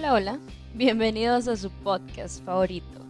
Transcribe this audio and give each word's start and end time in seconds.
Hola, 0.00 0.14
hola, 0.14 0.38
bienvenidos 0.72 1.46
a 1.46 1.56
su 1.58 1.70
podcast 1.70 2.42
favorito, 2.42 3.00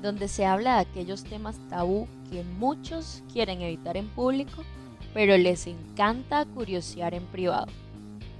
donde 0.00 0.28
se 0.28 0.46
habla 0.46 0.76
de 0.76 0.80
aquellos 0.80 1.22
temas 1.22 1.58
tabú 1.68 2.08
que 2.30 2.42
muchos 2.42 3.22
quieren 3.30 3.60
evitar 3.60 3.98
en 3.98 4.08
público, 4.08 4.64
pero 5.12 5.36
les 5.36 5.66
encanta 5.66 6.46
curiosear 6.46 7.12
en 7.12 7.26
privado. 7.26 7.66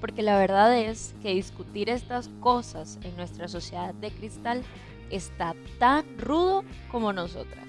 Porque 0.00 0.22
la 0.22 0.38
verdad 0.38 0.74
es 0.78 1.14
que 1.20 1.34
discutir 1.34 1.90
estas 1.90 2.30
cosas 2.40 2.98
en 3.02 3.14
nuestra 3.14 3.46
sociedad 3.46 3.92
de 3.92 4.10
cristal 4.10 4.62
está 5.10 5.54
tan 5.78 6.06
rudo 6.18 6.64
como 6.90 7.12
nosotras. 7.12 7.68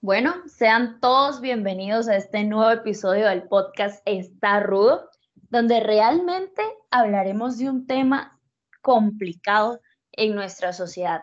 Bueno, 0.00 0.34
sean 0.46 0.98
todos 1.00 1.42
bienvenidos 1.42 2.08
a 2.08 2.16
este 2.16 2.42
nuevo 2.44 2.70
episodio 2.70 3.28
del 3.28 3.42
podcast 3.42 4.00
Está 4.06 4.60
Rudo 4.60 5.10
donde 5.50 5.80
realmente 5.80 6.62
hablaremos 6.90 7.58
de 7.58 7.70
un 7.70 7.86
tema 7.86 8.40
complicado 8.82 9.80
en 10.12 10.34
nuestra 10.34 10.72
sociedad 10.72 11.22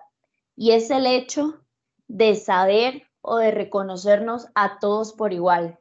y 0.55 0.71
es 0.71 0.89
el 0.91 1.05
hecho 1.05 1.63
de 2.07 2.35
saber 2.35 3.03
o 3.21 3.37
de 3.37 3.51
reconocernos 3.51 4.47
a 4.55 4.79
todos 4.79 5.13
por 5.13 5.33
igual. 5.33 5.79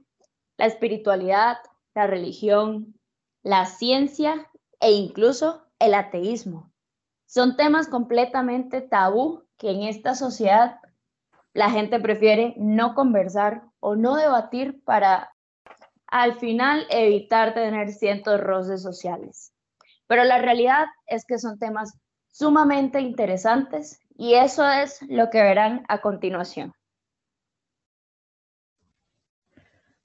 La 0.56 0.66
espiritualidad, 0.66 1.58
la 1.94 2.06
religión, 2.06 2.98
la 3.42 3.66
ciencia 3.66 4.48
e 4.80 4.92
incluso 4.92 5.66
el 5.78 5.94
ateísmo. 5.94 6.72
Son 7.26 7.56
temas 7.56 7.88
completamente 7.88 8.80
tabú 8.80 9.44
que 9.58 9.70
en 9.70 9.82
esta 9.82 10.14
sociedad 10.14 10.78
la 11.54 11.70
gente 11.70 12.00
prefiere 12.00 12.54
no 12.56 12.94
conversar 12.94 13.62
o 13.80 13.96
no 13.96 14.16
debatir 14.16 14.82
para 14.84 15.34
al 16.12 16.34
final 16.34 16.86
evitar 16.90 17.54
tener 17.54 17.90
cientos 17.90 18.38
roces 18.38 18.82
sociales. 18.82 19.54
Pero 20.06 20.24
la 20.24 20.38
realidad 20.38 20.84
es 21.06 21.24
que 21.24 21.38
son 21.38 21.58
temas 21.58 21.98
sumamente 22.30 23.00
interesantes 23.00 23.98
y 24.14 24.34
eso 24.34 24.68
es 24.68 25.00
lo 25.08 25.30
que 25.30 25.42
verán 25.42 25.84
a 25.88 26.02
continuación. 26.02 26.74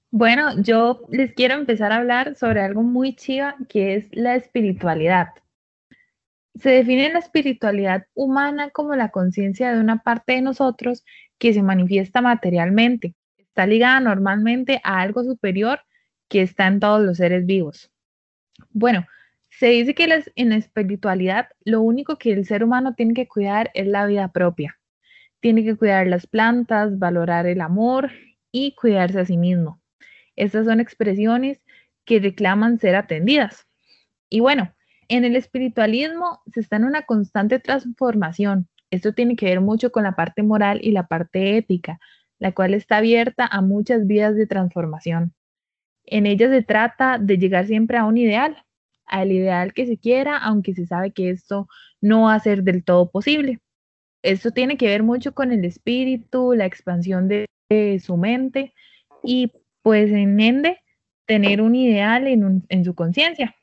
Bueno, 0.09 0.61
yo 0.61 1.01
les 1.09 1.33
quiero 1.33 1.55
empezar 1.55 1.91
a 1.91 1.97
hablar 1.97 2.35
sobre 2.35 2.61
algo 2.61 2.83
muy 2.83 3.13
chiva 3.13 3.57
que 3.67 3.95
es 3.95 4.07
la 4.13 4.35
espiritualidad. 4.35 5.33
Se 6.55 6.69
define 6.69 7.11
la 7.11 7.19
espiritualidad 7.19 8.05
humana 8.13 8.69
como 8.69 8.95
la 8.95 9.09
conciencia 9.09 9.73
de 9.73 9.81
una 9.81 10.03
parte 10.03 10.33
de 10.33 10.41
nosotros 10.41 11.03
que 11.37 11.53
se 11.53 11.61
manifiesta 11.61 12.21
materialmente. 12.21 13.13
Está 13.35 13.67
ligada 13.67 13.99
normalmente 13.99 14.79
a 14.85 15.01
algo 15.01 15.25
superior 15.25 15.81
que 16.29 16.41
está 16.41 16.67
en 16.67 16.79
todos 16.79 17.01
los 17.01 17.17
seres 17.17 17.45
vivos. 17.45 17.91
Bueno, 18.71 19.05
se 19.49 19.67
dice 19.67 19.95
que 19.95 20.07
en 20.35 20.49
la 20.49 20.55
espiritualidad 20.55 21.47
lo 21.63 21.81
único 21.81 22.17
que 22.17 22.31
el 22.31 22.45
ser 22.45 22.63
humano 22.63 22.93
tiene 22.95 23.13
que 23.13 23.27
cuidar 23.27 23.71
es 23.73 23.87
la 23.87 24.05
vida 24.05 24.31
propia. 24.31 24.79
Tiene 25.39 25.63
que 25.63 25.75
cuidar 25.75 26.07
las 26.07 26.27
plantas, 26.27 26.99
valorar 26.99 27.47
el 27.47 27.61
amor 27.61 28.11
y 28.51 28.75
cuidarse 28.75 29.19
a 29.19 29.25
sí 29.25 29.37
mismo. 29.37 29.81
Estas 30.35 30.65
son 30.65 30.79
expresiones 30.79 31.61
que 32.05 32.19
reclaman 32.19 32.79
ser 32.79 32.95
atendidas. 32.95 33.67
Y 34.29 34.39
bueno, 34.41 34.73
en 35.09 35.25
el 35.25 35.35
espiritualismo 35.35 36.41
se 36.53 36.59
está 36.59 36.75
en 36.75 36.85
una 36.85 37.03
constante 37.03 37.59
transformación. 37.59 38.67
Esto 38.91 39.13
tiene 39.13 39.35
que 39.35 39.47
ver 39.47 39.61
mucho 39.61 39.91
con 39.91 40.03
la 40.03 40.15
parte 40.15 40.43
moral 40.43 40.79
y 40.83 40.91
la 40.91 41.07
parte 41.07 41.57
ética, 41.57 41.99
la 42.39 42.51
cual 42.51 42.73
está 42.73 42.97
abierta 42.97 43.47
a 43.47 43.61
muchas 43.61 44.05
vías 44.05 44.35
de 44.35 44.47
transformación. 44.47 45.33
En 46.07 46.25
ella 46.25 46.49
se 46.49 46.63
trata 46.63 47.17
de 47.19 47.37
llegar 47.37 47.67
siempre 47.67 47.97
a 47.97 48.05
un 48.05 48.17
ideal, 48.17 48.63
al 49.05 49.31
ideal 49.31 49.73
que 49.73 49.85
se 49.85 49.97
quiera, 49.97 50.37
aunque 50.37 50.73
se 50.73 50.87
sabe 50.87 51.11
que 51.11 51.29
esto 51.29 51.67
no 52.01 52.23
va 52.23 52.35
a 52.35 52.39
ser 52.39 52.63
del 52.63 52.83
todo 52.83 53.11
posible. 53.11 53.59
Esto 54.23 54.51
tiene 54.51 54.77
que 54.77 54.87
ver 54.87 55.03
mucho 55.03 55.33
con 55.33 55.51
el 55.51 55.65
espíritu, 55.65 56.53
la 56.53 56.65
expansión 56.65 57.27
de, 57.27 57.47
su 58.01 58.15
mente 58.15 58.73
y 59.23 59.51
pues 59.81 60.09
en 60.09 60.39
ende 60.39 60.79
tener 61.25 61.61
un 61.61 61.75
ideal 61.75 62.25
en, 62.25 62.63
en 62.69 62.85
su 62.85 62.95
conciencia. 62.95 63.53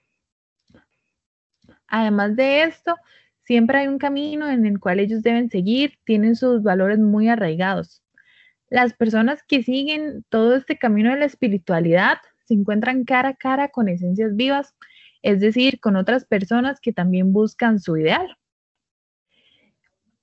Además 1.87 2.37
de 2.37 2.65
esto, 2.65 2.97
siempre 3.45 3.79
hay 3.79 3.89
un 3.89 3.97
camino 3.97 4.51
en 4.51 4.67
el 4.67 4.79
cual 4.79 5.01
ellos 5.01 5.23
deben 5.23 5.49
seguir, 5.49 5.99
tienen 6.05 6.37
sus 6.37 6.63
valores 6.63 6.99
muy 6.99 7.29
arraigados. 7.29 8.03
Las 8.69 8.93
personas 8.93 9.43
que 9.43 9.63
siguen 9.63 10.25
todo 10.29 10.55
este 10.57 10.77
camino 10.77 11.13
de 11.13 11.21
la 11.21 11.27
espiritualidad 11.27 12.19
se 12.44 12.55
encuentran 12.55 13.05
cara 13.05 13.31
a 13.31 13.34
cara 13.34 13.69
con 13.69 13.88
esencias 13.88 14.37
vivas, 14.37 14.75
es 15.22 15.41
decir, 15.41 15.81
con 15.81 15.97
otras 15.97 16.25
personas 16.25 16.81
que 16.81 16.93
también 16.93 17.32
buscan 17.32 17.81
su 17.81 17.97
ideal. 17.97 18.37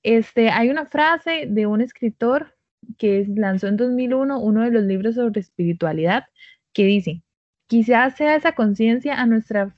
Este, 0.02 0.50
hay 0.50 0.70
una 0.70 0.86
frase 0.86 1.46
de 1.48 1.66
un 1.66 1.80
escritor 1.80 2.56
que 2.98 3.26
lanzó 3.28 3.68
en 3.68 3.76
2001 3.76 4.40
uno 4.40 4.62
de 4.62 4.70
los 4.70 4.84
libros 4.84 5.14
sobre 5.14 5.40
espiritualidad 5.40 6.24
que 6.72 6.84
dice, 6.84 7.22
quizás 7.66 8.16
sea 8.16 8.34
esa 8.34 8.54
conciencia 8.54 9.20
a 9.20 9.26
nuestra 9.26 9.74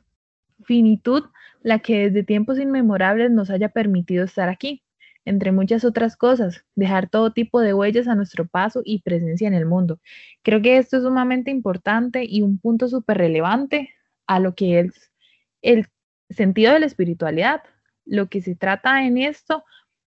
finitud 0.64 1.24
la 1.62 1.80
que 1.80 2.04
desde 2.04 2.24
tiempos 2.24 2.58
inmemorables 2.58 3.30
nos 3.30 3.50
haya 3.50 3.68
permitido 3.68 4.24
estar 4.24 4.48
aquí 4.48 4.82
entre 5.24 5.52
muchas 5.52 5.84
otras 5.84 6.16
cosas, 6.16 6.64
dejar 6.74 7.08
todo 7.08 7.32
tipo 7.32 7.60
de 7.60 7.74
huellas 7.74 8.08
a 8.08 8.14
nuestro 8.14 8.46
paso 8.46 8.82
y 8.84 9.00
presencia 9.00 9.48
en 9.48 9.54
el 9.54 9.66
mundo. 9.66 10.00
Creo 10.42 10.60
que 10.60 10.76
esto 10.76 10.98
es 10.98 11.02
sumamente 11.02 11.50
importante 11.50 12.24
y 12.28 12.42
un 12.42 12.58
punto 12.58 12.88
súper 12.88 13.18
relevante 13.18 13.90
a 14.26 14.40
lo 14.40 14.54
que 14.54 14.80
es 14.80 15.12
el 15.62 15.86
sentido 16.30 16.72
de 16.72 16.80
la 16.80 16.86
espiritualidad. 16.86 17.62
Lo 18.04 18.28
que 18.28 18.42
se 18.42 18.54
trata 18.54 19.06
en 19.06 19.18
esto 19.18 19.64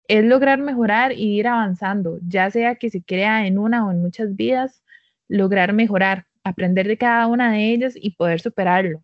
es 0.09 0.25
lograr 0.25 0.59
mejorar 0.59 1.13
y 1.13 1.39
ir 1.39 1.49
avanzando, 1.49 2.19
ya 2.27 2.51
sea 2.51 2.77
que 2.77 2.91
se 2.91 3.03
crea 3.03 3.47
en 3.47 3.59
una 3.59 3.87
o 3.87 3.91
en 3.91 4.01
muchas 4.01 4.37
vidas, 4.37 4.83
lograr 5.29 5.73
mejorar, 5.73 6.27
aprender 6.45 6.87
de 6.87 6.99
cada 6.99 7.27
una 7.27 7.53
de 7.53 7.73
ellas 7.73 7.95
y 7.97 8.11
poder 8.11 8.41
superarlo. 8.41 9.03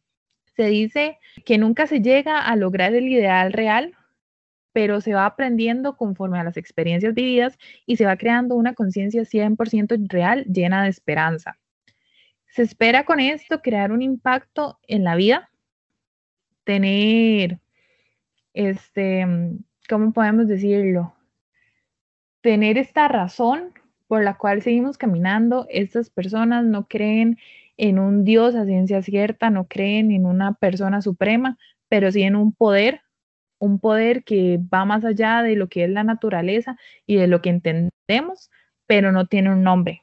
Se 0.56 0.66
dice 0.66 1.18
que 1.44 1.58
nunca 1.58 1.86
se 1.86 2.00
llega 2.00 2.40
a 2.40 2.54
lograr 2.56 2.94
el 2.94 3.08
ideal 3.08 3.52
real 3.52 3.94
pero 4.72 5.00
se 5.00 5.14
va 5.14 5.26
aprendiendo 5.26 5.96
conforme 5.96 6.38
a 6.38 6.44
las 6.44 6.56
experiencias 6.56 7.14
vividas 7.14 7.58
y 7.86 7.96
se 7.96 8.06
va 8.06 8.16
creando 8.16 8.54
una 8.54 8.74
conciencia 8.74 9.24
100% 9.24 10.06
real 10.08 10.44
llena 10.44 10.84
de 10.84 10.90
esperanza. 10.90 11.58
Se 12.48 12.62
espera 12.62 13.04
con 13.04 13.20
esto 13.20 13.62
crear 13.62 13.92
un 13.92 14.02
impacto 14.02 14.78
en 14.86 15.04
la 15.04 15.14
vida, 15.16 15.50
tener, 16.64 17.60
este, 18.54 19.26
¿cómo 19.88 20.12
podemos 20.12 20.48
decirlo? 20.48 21.14
Tener 22.40 22.76
esta 22.78 23.08
razón 23.08 23.72
por 24.06 24.22
la 24.22 24.36
cual 24.36 24.60
seguimos 24.60 24.98
caminando. 24.98 25.66
Estas 25.70 26.10
personas 26.10 26.64
no 26.64 26.86
creen 26.86 27.38
en 27.78 27.98
un 27.98 28.24
Dios 28.24 28.54
a 28.54 28.66
ciencia 28.66 29.00
cierta, 29.02 29.48
no 29.48 29.66
creen 29.66 30.10
en 30.10 30.26
una 30.26 30.52
persona 30.54 31.00
suprema, 31.00 31.56
pero 31.88 32.12
sí 32.12 32.22
en 32.22 32.36
un 32.36 32.52
poder 32.52 33.00
un 33.62 33.78
poder 33.78 34.24
que 34.24 34.58
va 34.74 34.84
más 34.84 35.04
allá 35.04 35.40
de 35.40 35.54
lo 35.54 35.68
que 35.68 35.84
es 35.84 35.90
la 35.90 36.02
naturaleza 36.02 36.76
y 37.06 37.14
de 37.14 37.28
lo 37.28 37.40
que 37.40 37.50
entendemos, 37.50 38.50
pero 38.88 39.12
no 39.12 39.26
tiene 39.26 39.52
un 39.52 39.62
nombre. 39.62 40.02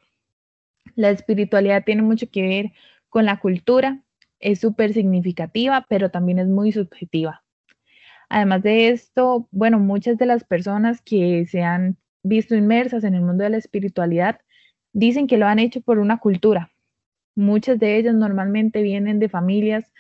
La 0.96 1.09
espiritualidad 1.09 1.84
tiene 1.84 2.02
mucho 2.02 2.31
que 2.31 2.48
ver 2.48 2.72
con 3.09 3.25
la 3.25 3.42
cultura, 3.42 4.02
es 4.40 4.62
súper 4.62 4.94
significativa, 4.94 5.86
pero 5.90 6.09
también 6.09 6.40
es 6.40 6.48
muy 6.48 6.72
subjetiva. 6.72 7.44
Además 8.30 8.64
de 8.64 8.88
esto, 8.90 9.50
bueno, 9.52 9.78
muchas 9.78 10.18
de 10.18 10.25
las 10.25 10.46
personas 10.46 11.02
que 11.02 11.46
se 11.46 11.62
han 11.62 11.98
visto 12.24 12.56
inmersas 12.56 13.03
en 13.03 13.14
el 13.14 13.24
mundo 13.24 13.44
de 13.44 13.50
la 13.50 13.58
espiritualidad 13.58 14.40
dicen 14.94 15.28
que 15.28 15.38
lo 15.38 15.48
han 15.48 15.59
hecho 15.59 15.81
por 15.81 16.00
una 16.00 16.19
cultura. 16.19 16.72
Muchas 17.36 17.78
de 17.78 17.98
ellas 17.98 18.16
normalmente 18.16 18.81
vienen 18.84 19.19
de 19.19 19.28
familias 19.28 19.92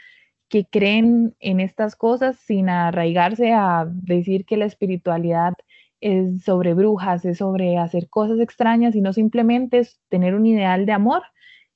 que 0.49 0.65
creen 0.65 1.35
en 1.39 1.59
estas 1.59 1.95
cosas 1.95 2.37
sin 2.37 2.69
arraigarse 2.69 3.53
a 3.53 3.85
decir 3.87 4.45
que 4.45 4.57
la 4.57 4.65
espiritualidad 4.65 5.53
es 6.01 6.43
sobre 6.43 6.73
brujas, 6.73 7.23
es 7.25 7.37
sobre 7.37 7.77
hacer 7.77 8.09
cosas 8.09 8.39
extrañas, 8.39 8.93
sino 8.93 9.13
simplemente 9.13 9.79
es 9.79 9.99
tener 10.09 10.33
un 10.33 10.45
ideal 10.45 10.85
de 10.85 10.91
amor 10.91 11.21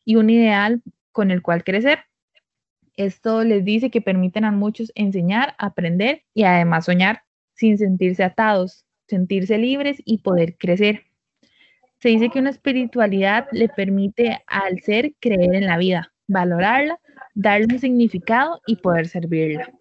y 0.06 0.16
un 0.16 0.30
ideal 0.30 0.82
con 1.12 1.30
el 1.30 1.42
cual 1.42 1.64
crecer. 1.64 2.00
Esto 2.96 3.44
les 3.44 3.64
dice 3.64 3.92
que 3.92 4.02
permiten 4.02 4.46
a 4.46 4.52
muchos 4.52 4.92
enseñar, 4.96 5.56
aprender 5.58 6.24
y 6.34 6.44
además 6.44 6.86
soñar 6.86 7.22
sin 7.54 7.78
sentirse 7.78 8.24
atados, 8.24 8.86
sentirse 9.08 9.58
libres 9.58 10.02
y 10.04 10.20
poder 10.20 10.58
crecer. 10.58 11.04
Se 12.00 12.10
dice 12.10 12.30
que 12.30 12.40
una 12.40 12.50
espiritualidad 12.50 13.48
le 13.52 13.70
permite 13.70 14.44
al 14.48 14.80
ser 14.82 15.14
creer 15.20 15.56
en 15.56 15.68
la 15.68 15.78
vida, 15.78 16.12
valorarla 16.28 17.00
darle 17.34 17.68
un 17.72 17.80
significado 17.80 18.62
y 18.68 18.78
poder 18.78 19.08
servirla. 19.08 19.72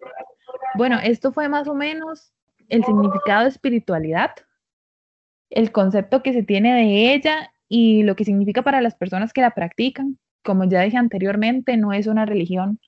Bueno, 0.75 0.99
esto 1.03 1.31
fue 1.31 1.49
más 1.49 1.67
o 1.67 1.75
menos 1.75 2.33
el 2.69 2.83
significado 2.83 3.43
de 3.43 3.49
espiritualidad, 3.49 4.31
el 5.49 5.71
concepto 5.71 6.23
que 6.23 6.33
se 6.33 6.43
tiene 6.43 6.73
de 6.73 7.13
ella 7.13 7.53
y 7.67 8.03
lo 8.03 8.15
que 8.15 8.25
significa 8.25 8.63
para 8.63 8.81
las 8.81 8.95
personas 8.95 9.33
que 9.33 9.41
la 9.41 9.51
practican. 9.51 10.17
Como 10.43 10.65
ya 10.65 10.81
dije 10.81 10.97
anteriormente, 10.97 11.77
no 11.77 11.93
es 11.93 12.07
una 12.07 12.25
religión, 12.25 12.79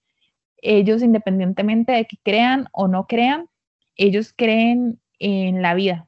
ellos 0.58 1.04
independientemente 1.04 1.92
de 1.92 2.06
que 2.06 2.18
crean 2.24 2.68
o 2.72 2.88
no 2.88 3.06
crean, 3.08 3.48
ellos 3.96 4.34
creen 4.36 5.00
en 5.20 5.62
la 5.62 5.74
vida. 5.76 6.08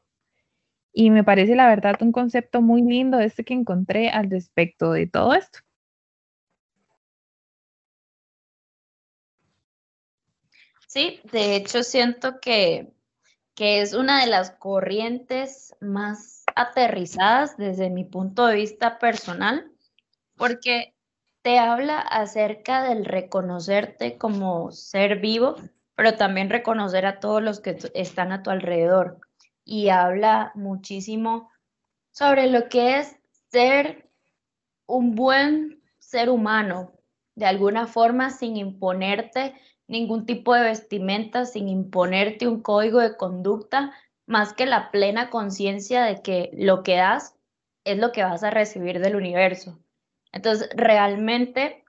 Y 0.91 1.11
me 1.11 1.23
parece 1.23 1.55
la 1.55 1.67
verdad 1.67 1.95
un 2.01 2.11
concepto 2.11 2.61
muy 2.61 2.81
lindo 2.81 3.19
este 3.19 3.43
que 3.43 3.53
encontré 3.53 4.09
al 4.09 4.31
respecto 4.31 4.91
de 4.91 5.05
todo 5.05 5.35
esto. 5.35 5.59
Sí, 10.97 11.21
de 11.31 11.55
hecho 11.55 11.83
siento 11.83 12.39
que, 12.39 12.91
que 13.53 13.81
es 13.81 13.93
una 13.93 14.21
de 14.21 14.31
las 14.31 14.49
corrientes 14.49 15.75
más 15.79 16.43
aterrizadas 16.55 17.55
desde 17.55 17.91
mi 17.91 18.03
punto 18.03 18.47
de 18.47 18.55
vista 18.55 18.97
personal, 18.97 19.71
porque 20.37 20.95
te 21.43 21.59
habla 21.59 21.99
acerca 21.99 22.81
del 22.81 23.05
reconocerte 23.05 24.17
como 24.17 24.71
ser 24.71 25.19
vivo, 25.19 25.57
pero 25.93 26.15
también 26.15 26.49
reconocer 26.49 27.05
a 27.05 27.19
todos 27.19 27.43
los 27.43 27.59
que 27.59 27.77
están 27.93 28.31
a 28.31 28.41
tu 28.41 28.49
alrededor. 28.49 29.19
Y 29.63 29.89
habla 29.89 30.51
muchísimo 30.55 31.51
sobre 32.09 32.47
lo 32.47 32.69
que 32.69 32.97
es 32.97 33.15
ser 33.51 34.09
un 34.87 35.13
buen 35.13 35.79
ser 35.99 36.31
humano, 36.31 36.91
de 37.35 37.45
alguna 37.45 37.85
forma 37.85 38.31
sin 38.31 38.57
imponerte 38.57 39.53
ningún 39.87 40.25
tipo 40.25 40.53
de 40.53 40.63
vestimenta, 40.63 41.45
sin 41.45 41.67
imponerte 41.67 42.47
un 42.47 42.61
código 42.61 42.99
de 42.99 43.15
conducta, 43.17 43.93
más 44.25 44.53
que 44.53 44.65
la 44.65 44.91
plena 44.91 45.29
conciencia 45.29 46.03
de 46.03 46.21
que 46.21 46.51
lo 46.53 46.83
que 46.83 46.97
das 46.97 47.35
es 47.85 47.97
lo 47.97 48.11
que 48.11 48.23
vas 48.23 48.43
a 48.43 48.49
recibir 48.49 48.99
del 48.99 49.15
universo. 49.15 49.79
Entonces, 50.33 50.69
realmente 50.75 51.85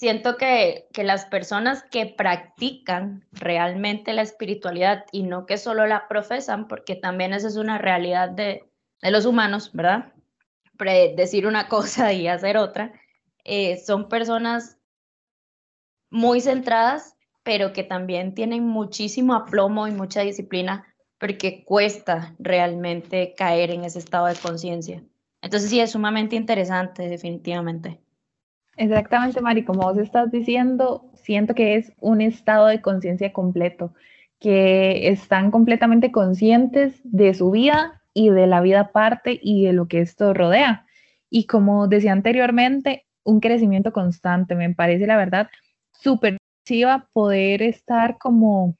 siento 0.00 0.38
que, 0.38 0.88
las 0.96 1.26
personas 1.26 1.82
que 1.90 2.06
practican 2.06 3.26
realmente 3.32 4.14
la 4.14 4.22
espiritualidad 4.22 5.04
y 5.12 5.22
no 5.24 5.44
que 5.44 5.58
solo 5.58 5.86
la 5.86 6.08
profesan, 6.08 6.68
porque 6.68 6.96
también 6.96 7.34
esa 7.34 7.48
es 7.48 7.56
una 7.56 7.76
realidad 7.76 8.30
de, 8.30 8.64
los 9.02 9.26
humanos, 9.26 9.70
¿verdad? 9.72 10.12
decir 11.16 11.46
una 11.46 11.68
cosa 11.68 12.14
y 12.14 12.28
hacer 12.28 12.56
otra, 12.56 12.92
eh, 13.44 13.78
son 13.78 14.08
personas 14.08 14.79
muy 16.10 16.40
centradas, 16.40 17.16
pero 17.42 17.72
que 17.72 17.84
también 17.84 18.34
tienen 18.34 18.66
muchísimo 18.66 19.34
aplomo 19.34 19.88
y 19.88 19.92
mucha 19.92 20.20
disciplina, 20.20 20.84
porque 21.18 21.64
cuesta 21.64 22.34
realmente 22.38 23.34
caer 23.36 23.70
en 23.70 23.84
ese 23.84 23.98
estado 23.98 24.26
de 24.26 24.34
conciencia. 24.34 25.02
Entonces 25.42 25.70
sí, 25.70 25.80
es 25.80 25.92
sumamente 25.92 26.36
interesante, 26.36 27.08
definitivamente. 27.08 28.00
Exactamente, 28.76 29.40
Mari, 29.40 29.64
como 29.64 29.82
vos 29.82 29.98
estás 29.98 30.30
diciendo, 30.30 31.10
siento 31.14 31.54
que 31.54 31.76
es 31.76 31.92
un 32.00 32.20
estado 32.20 32.66
de 32.66 32.80
conciencia 32.80 33.32
completo, 33.32 33.92
que 34.38 35.08
están 35.08 35.50
completamente 35.50 36.10
conscientes 36.10 37.00
de 37.04 37.34
su 37.34 37.50
vida 37.50 38.02
y 38.14 38.30
de 38.30 38.46
la 38.46 38.60
vida 38.60 38.80
aparte 38.80 39.38
y 39.42 39.64
de 39.64 39.72
lo 39.72 39.86
que 39.86 40.00
esto 40.00 40.32
rodea. 40.32 40.86
Y 41.28 41.46
como 41.46 41.88
decía 41.88 42.12
anteriormente, 42.12 43.04
un 43.22 43.40
crecimiento 43.40 43.92
constante. 43.92 44.54
Me 44.54 44.74
parece, 44.74 45.06
la 45.06 45.16
verdad, 45.16 45.48
súper 46.02 46.38
poder 47.12 47.62
estar 47.62 48.18
como 48.18 48.76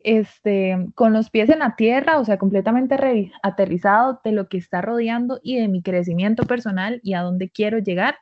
este, 0.00 0.76
con 0.94 1.12
los 1.12 1.30
pies 1.30 1.50
en 1.50 1.58
la 1.60 1.74
tierra, 1.76 2.18
o 2.18 2.24
sea, 2.24 2.38
completamente 2.38 3.32
aterrizado 3.42 4.20
de 4.24 4.32
lo 4.32 4.48
que 4.48 4.58
está 4.58 4.80
rodeando 4.80 5.40
y 5.42 5.56
de 5.58 5.68
mi 5.68 5.82
crecimiento 5.82 6.44
personal 6.44 7.00
y 7.02 7.14
a 7.14 7.22
dónde 7.22 7.50
quiero 7.50 7.78
llegar 7.78 8.16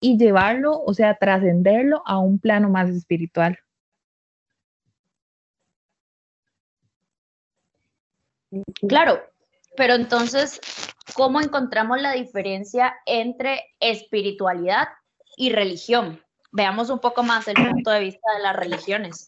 y 0.00 0.18
llevarlo, 0.18 0.82
o 0.82 0.92
sea, 0.92 1.16
trascenderlo 1.16 2.02
a 2.06 2.18
un 2.18 2.38
plano 2.38 2.68
más 2.68 2.90
espiritual. 2.90 3.58
Claro, 8.86 9.22
pero 9.76 9.94
entonces, 9.94 10.60
¿cómo 11.14 11.40
encontramos 11.40 11.98
la 12.00 12.12
diferencia 12.12 12.92
entre 13.06 13.62
espiritualidad 13.80 14.88
y 15.36 15.50
religión? 15.50 16.20
Veamos 16.52 16.90
un 16.90 16.98
poco 16.98 17.22
más 17.22 17.48
el 17.48 17.54
punto 17.54 17.90
de 17.90 18.00
vista 18.00 18.32
de 18.36 18.42
las 18.42 18.56
religiones. 18.56 19.26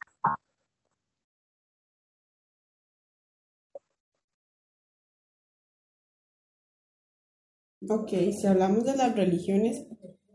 Ok, 7.88 8.08
si 8.08 8.46
hablamos 8.46 8.84
de 8.84 8.96
las 8.96 9.14
religiones 9.14 9.86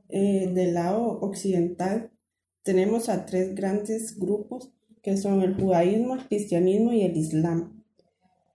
eh, 0.09 0.51
del 0.53 0.75
lado 0.75 1.19
occidental, 1.21 2.11
tenemos 2.63 3.09
a 3.09 3.25
tres 3.25 3.55
grandes 3.55 4.19
grupos 4.19 4.71
que 5.01 5.17
son 5.17 5.41
el 5.41 5.55
judaísmo, 5.55 6.15
el 6.15 6.27
cristianismo 6.27 6.93
y 6.93 7.03
el 7.03 7.17
islam, 7.17 7.83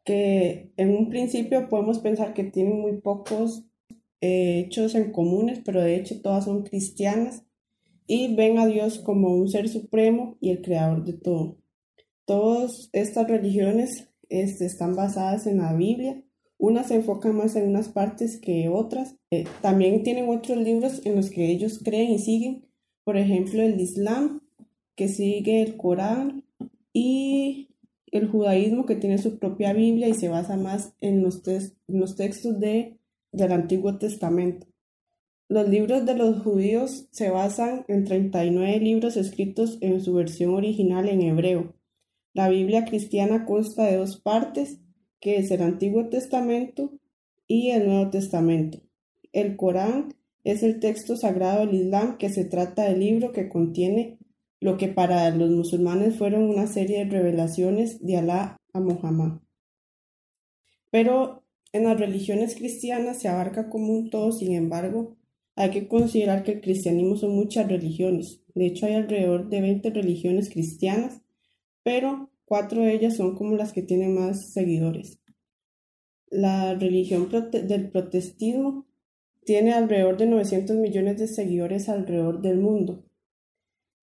que 0.04 0.72
en 0.76 0.90
un 0.96 1.08
principio 1.08 1.68
podemos 1.68 1.98
pensar 1.98 2.34
que 2.34 2.44
tienen 2.44 2.80
muy 2.80 3.00
pocos 3.00 3.64
hechos 4.20 4.94
en 4.94 5.12
comunes, 5.12 5.60
pero 5.64 5.82
de 5.82 5.96
hecho 5.96 6.20
todas 6.20 6.44
son 6.44 6.62
cristianas 6.62 7.44
y 8.06 8.34
ven 8.34 8.58
a 8.58 8.66
Dios 8.66 8.98
como 8.98 9.34
un 9.34 9.48
ser 9.48 9.68
supremo 9.68 10.36
y 10.40 10.50
el 10.50 10.62
creador 10.62 11.04
de 11.04 11.14
todo. 11.14 11.58
Todas 12.24 12.90
estas 12.92 13.28
religiones 13.28 14.08
este, 14.28 14.66
están 14.66 14.94
basadas 14.94 15.46
en 15.46 15.58
la 15.58 15.74
Biblia 15.74 16.24
unas 16.58 16.88
se 16.88 16.94
enfocan 16.94 17.36
más 17.36 17.56
en 17.56 17.68
unas 17.68 17.88
partes 17.88 18.38
que 18.38 18.68
otras. 18.68 19.16
Eh, 19.30 19.44
también 19.60 20.02
tienen 20.02 20.28
otros 20.28 20.56
libros 20.56 21.02
en 21.04 21.16
los 21.16 21.30
que 21.30 21.50
ellos 21.50 21.80
creen 21.84 22.12
y 22.12 22.18
siguen. 22.18 22.64
Por 23.04 23.16
ejemplo, 23.16 23.60
el 23.62 23.78
Islam, 23.80 24.40
que 24.94 25.08
sigue 25.08 25.62
el 25.62 25.76
Corán, 25.76 26.44
y 26.92 27.68
el 28.12 28.28
judaísmo, 28.28 28.86
que 28.86 28.94
tiene 28.94 29.18
su 29.18 29.38
propia 29.38 29.72
Biblia 29.72 30.08
y 30.08 30.14
se 30.14 30.28
basa 30.28 30.56
más 30.56 30.94
en 31.00 31.22
los, 31.22 31.42
los 31.88 32.16
textos 32.16 32.60
de, 32.60 32.96
del 33.34 33.52
Antiguo 33.52 33.98
Testamento. 33.98 34.66
Los 35.48 35.68
libros 35.68 36.06
de 36.06 36.16
los 36.16 36.42
judíos 36.42 37.06
se 37.10 37.30
basan 37.30 37.84
en 37.88 38.04
39 38.04 38.80
libros 38.80 39.16
escritos 39.16 39.78
en 39.82 40.00
su 40.00 40.14
versión 40.14 40.54
original 40.54 41.08
en 41.08 41.22
hebreo. 41.22 41.74
La 42.32 42.48
Biblia 42.48 42.84
cristiana 42.84 43.44
consta 43.44 43.84
de 43.84 43.96
dos 43.96 44.18
partes, 44.18 44.80
que 45.20 45.36
es 45.36 45.50
el 45.50 45.62
Antiguo 45.62 46.08
Testamento 46.08 46.92
y 47.46 47.70
el 47.70 47.86
Nuevo 47.86 48.10
Testamento. 48.10 48.80
El 49.32 49.56
Corán 49.56 50.14
es 50.44 50.62
el 50.62 50.80
texto 50.80 51.16
sagrado 51.16 51.60
del 51.60 51.74
Islam 51.74 52.18
que 52.18 52.30
se 52.30 52.44
trata 52.44 52.84
del 52.84 53.00
libro 53.00 53.32
que 53.32 53.48
contiene 53.48 54.18
lo 54.60 54.78
que 54.78 54.88
para 54.88 55.30
los 55.30 55.50
musulmanes 55.50 56.16
fueron 56.16 56.44
una 56.44 56.66
serie 56.66 57.04
de 57.04 57.10
revelaciones 57.10 58.04
de 58.04 58.16
Alá 58.16 58.56
a 58.72 58.80
Muhammad. 58.80 59.40
Pero 60.90 61.43
en 61.74 61.84
las 61.84 62.00
religiones 62.00 62.54
cristianas 62.54 63.18
se 63.20 63.28
abarca 63.28 63.68
como 63.68 63.92
un 63.92 64.08
todo, 64.08 64.32
sin 64.32 64.54
embargo, 64.54 65.18
hay 65.56 65.70
que 65.70 65.88
considerar 65.88 66.42
que 66.42 66.52
el 66.52 66.60
cristianismo 66.62 67.16
son 67.16 67.32
muchas 67.32 67.68
religiones. 67.68 68.42
De 68.54 68.66
hecho, 68.66 68.86
hay 68.86 68.94
alrededor 68.94 69.50
de 69.50 69.60
20 69.60 69.90
religiones 69.90 70.48
cristianas, 70.48 71.20
pero 71.82 72.30
Cuatro 72.46 72.82
de 72.82 72.94
ellas 72.94 73.16
son 73.16 73.34
como 73.34 73.56
las 73.56 73.72
que 73.72 73.82
tienen 73.82 74.14
más 74.14 74.52
seguidores. 74.52 75.18
La 76.28 76.74
religión 76.74 77.28
del 77.30 77.90
protestismo 77.90 78.86
tiene 79.44 79.72
alrededor 79.72 80.16
de 80.16 80.26
900 80.26 80.76
millones 80.76 81.18
de 81.18 81.28
seguidores 81.28 81.88
alrededor 81.88 82.42
del 82.42 82.58
mundo. 82.58 83.04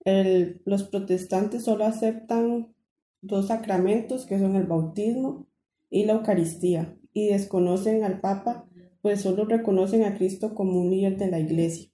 los 0.03 0.83
protestantes 0.83 1.63
solo 1.63 1.85
aceptan 1.85 2.73
dos 3.21 3.47
sacramentos 3.47 4.25
que 4.25 4.39
son 4.39 4.55
el 4.55 4.65
bautismo 4.65 5.47
y 5.91 6.05
la 6.05 6.13
Eucaristía 6.13 6.97
y 7.13 7.27
desconocen 7.27 8.03
al 8.03 8.19
Papa, 8.19 8.67
pues 9.01 9.21
solo 9.21 9.45
reconocen 9.45 10.03
a 10.03 10.15
Cristo 10.15 10.53
como 10.53 10.79
un 10.79 10.91
líder 10.91 11.17
de 11.17 11.29
la 11.29 11.39
Iglesia. 11.39 11.89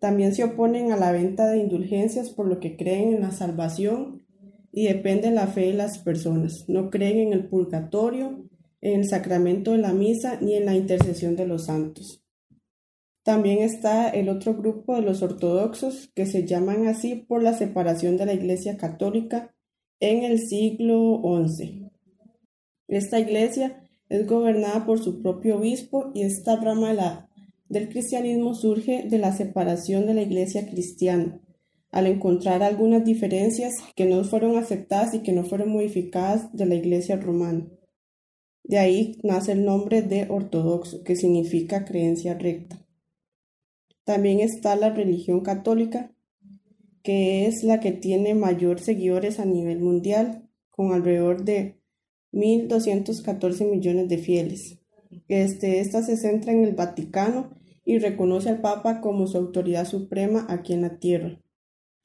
También 0.00 0.34
se 0.34 0.44
oponen 0.44 0.92
a 0.92 0.96
la 0.96 1.12
venta 1.12 1.48
de 1.48 1.58
indulgencias 1.58 2.30
por 2.30 2.46
lo 2.46 2.60
que 2.60 2.76
creen 2.76 3.14
en 3.14 3.22
la 3.22 3.30
salvación 3.30 4.26
y 4.72 4.88
depende 4.88 5.28
de 5.28 5.34
la 5.34 5.46
fe 5.46 5.68
de 5.68 5.72
las 5.72 5.98
personas. 5.98 6.64
No 6.68 6.90
creen 6.90 7.18
en 7.18 7.32
el 7.32 7.48
purgatorio, 7.48 8.44
en 8.80 9.00
el 9.00 9.08
sacramento 9.08 9.72
de 9.72 9.78
la 9.78 9.92
misa 9.92 10.38
ni 10.40 10.54
en 10.54 10.66
la 10.66 10.74
intercesión 10.74 11.34
de 11.34 11.46
los 11.46 11.66
santos. 11.66 12.22
También 13.22 13.58
está 13.58 14.08
el 14.10 14.28
otro 14.28 14.54
grupo 14.54 14.94
de 14.94 15.02
los 15.02 15.22
ortodoxos 15.22 16.10
que 16.14 16.26
se 16.26 16.46
llaman 16.46 16.86
así 16.86 17.16
por 17.16 17.42
la 17.42 17.54
separación 17.54 18.16
de 18.16 18.26
la 18.26 18.34
Iglesia 18.34 18.76
Católica 18.76 19.52
en 19.98 20.22
el 20.24 20.38
siglo 20.38 21.20
XI. 21.24 21.90
Esta 22.88 23.18
iglesia 23.18 23.85
es 24.08 24.26
gobernada 24.26 24.86
por 24.86 24.98
su 24.98 25.22
propio 25.22 25.58
obispo 25.58 26.10
y 26.14 26.22
esta 26.22 26.56
rama 26.56 27.28
del 27.68 27.88
cristianismo 27.88 28.54
surge 28.54 29.04
de 29.08 29.18
la 29.18 29.32
separación 29.32 30.06
de 30.06 30.14
la 30.14 30.22
iglesia 30.22 30.66
cristiana 30.68 31.40
al 31.96 32.06
encontrar 32.06 32.62
algunas 32.62 33.06
diferencias 33.06 33.76
que 33.94 34.04
no 34.04 34.22
fueron 34.22 34.58
aceptadas 34.58 35.14
y 35.14 35.20
que 35.20 35.32
no 35.32 35.44
fueron 35.44 35.70
modificadas 35.70 36.52
de 36.52 36.66
la 36.66 36.74
Iglesia 36.74 37.16
romana. 37.16 37.66
De 38.64 38.78
ahí 38.78 39.18
nace 39.22 39.52
el 39.52 39.64
nombre 39.64 40.02
de 40.02 40.26
ortodoxo, 40.28 41.02
que 41.04 41.16
significa 41.16 41.86
creencia 41.86 42.34
recta. 42.34 42.84
También 44.04 44.40
está 44.40 44.76
la 44.76 44.90
religión 44.90 45.40
católica, 45.40 46.12
que 47.02 47.46
es 47.46 47.62
la 47.62 47.80
que 47.80 47.92
tiene 47.92 48.34
mayor 48.34 48.80
seguidores 48.80 49.38
a 49.38 49.46
nivel 49.46 49.78
mundial, 49.78 50.50
con 50.70 50.92
alrededor 50.92 51.44
de 51.44 51.80
1.214 52.32 53.70
millones 53.70 54.08
de 54.08 54.18
fieles. 54.18 54.78
Este, 55.28 55.80
esta 55.80 56.02
se 56.02 56.16
centra 56.16 56.52
en 56.52 56.64
el 56.64 56.74
Vaticano 56.74 57.50
y 57.84 57.98
reconoce 57.98 58.50
al 58.50 58.60
Papa 58.60 59.00
como 59.00 59.26
su 59.26 59.38
autoridad 59.38 59.86
suprema 59.86 60.46
aquí 60.48 60.72
en 60.72 60.82
la 60.82 60.98
tierra. 60.98 61.40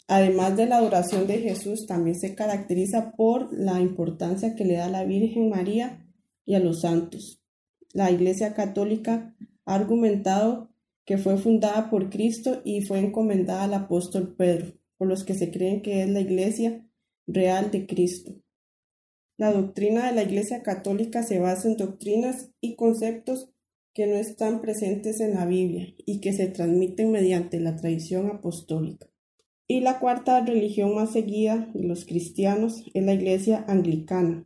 Además 0.07 0.57
de 0.57 0.65
la 0.65 0.77
adoración 0.77 1.25
de 1.25 1.39
Jesús, 1.39 1.87
también 1.87 2.19
se 2.19 2.35
caracteriza 2.35 3.13
por 3.13 3.49
la 3.51 3.79
importancia 3.79 4.55
que 4.55 4.65
le 4.65 4.75
da 4.75 4.85
a 4.85 4.89
la 4.89 5.05
Virgen 5.05 5.49
María 5.49 6.05
y 6.45 6.55
a 6.55 6.59
los 6.59 6.81
santos. 6.81 7.41
La 7.93 8.11
Iglesia 8.11 8.53
Católica 8.53 9.35
ha 9.65 9.75
argumentado 9.75 10.69
que 11.05 11.17
fue 11.17 11.37
fundada 11.37 11.89
por 11.89 12.09
Cristo 12.09 12.61
y 12.63 12.81
fue 12.81 12.99
encomendada 12.99 13.63
al 13.63 13.73
apóstol 13.73 14.35
Pedro, 14.37 14.73
por 14.97 15.07
los 15.07 15.23
que 15.23 15.33
se 15.33 15.49
creen 15.49 15.81
que 15.81 16.03
es 16.03 16.09
la 16.09 16.19
Iglesia 16.19 16.85
real 17.25 17.71
de 17.71 17.85
Cristo. 17.85 18.40
La 19.41 19.51
doctrina 19.51 20.05
de 20.05 20.13
la 20.13 20.21
Iglesia 20.21 20.61
Católica 20.61 21.23
se 21.23 21.39
basa 21.39 21.67
en 21.67 21.75
doctrinas 21.75 22.51
y 22.61 22.75
conceptos 22.75 23.49
que 23.91 24.05
no 24.05 24.13
están 24.13 24.61
presentes 24.61 25.19
en 25.19 25.33
la 25.33 25.47
Biblia 25.47 25.95
y 26.05 26.21
que 26.21 26.31
se 26.31 26.45
transmiten 26.45 27.09
mediante 27.09 27.59
la 27.59 27.75
tradición 27.75 28.29
apostólica. 28.29 29.07
Y 29.67 29.79
la 29.79 29.97
cuarta 29.97 30.45
religión 30.45 30.93
más 30.93 31.11
seguida 31.13 31.71
de 31.73 31.85
los 31.85 32.05
cristianos 32.05 32.83
es 32.93 33.03
la 33.03 33.15
Iglesia 33.15 33.65
Anglicana, 33.67 34.45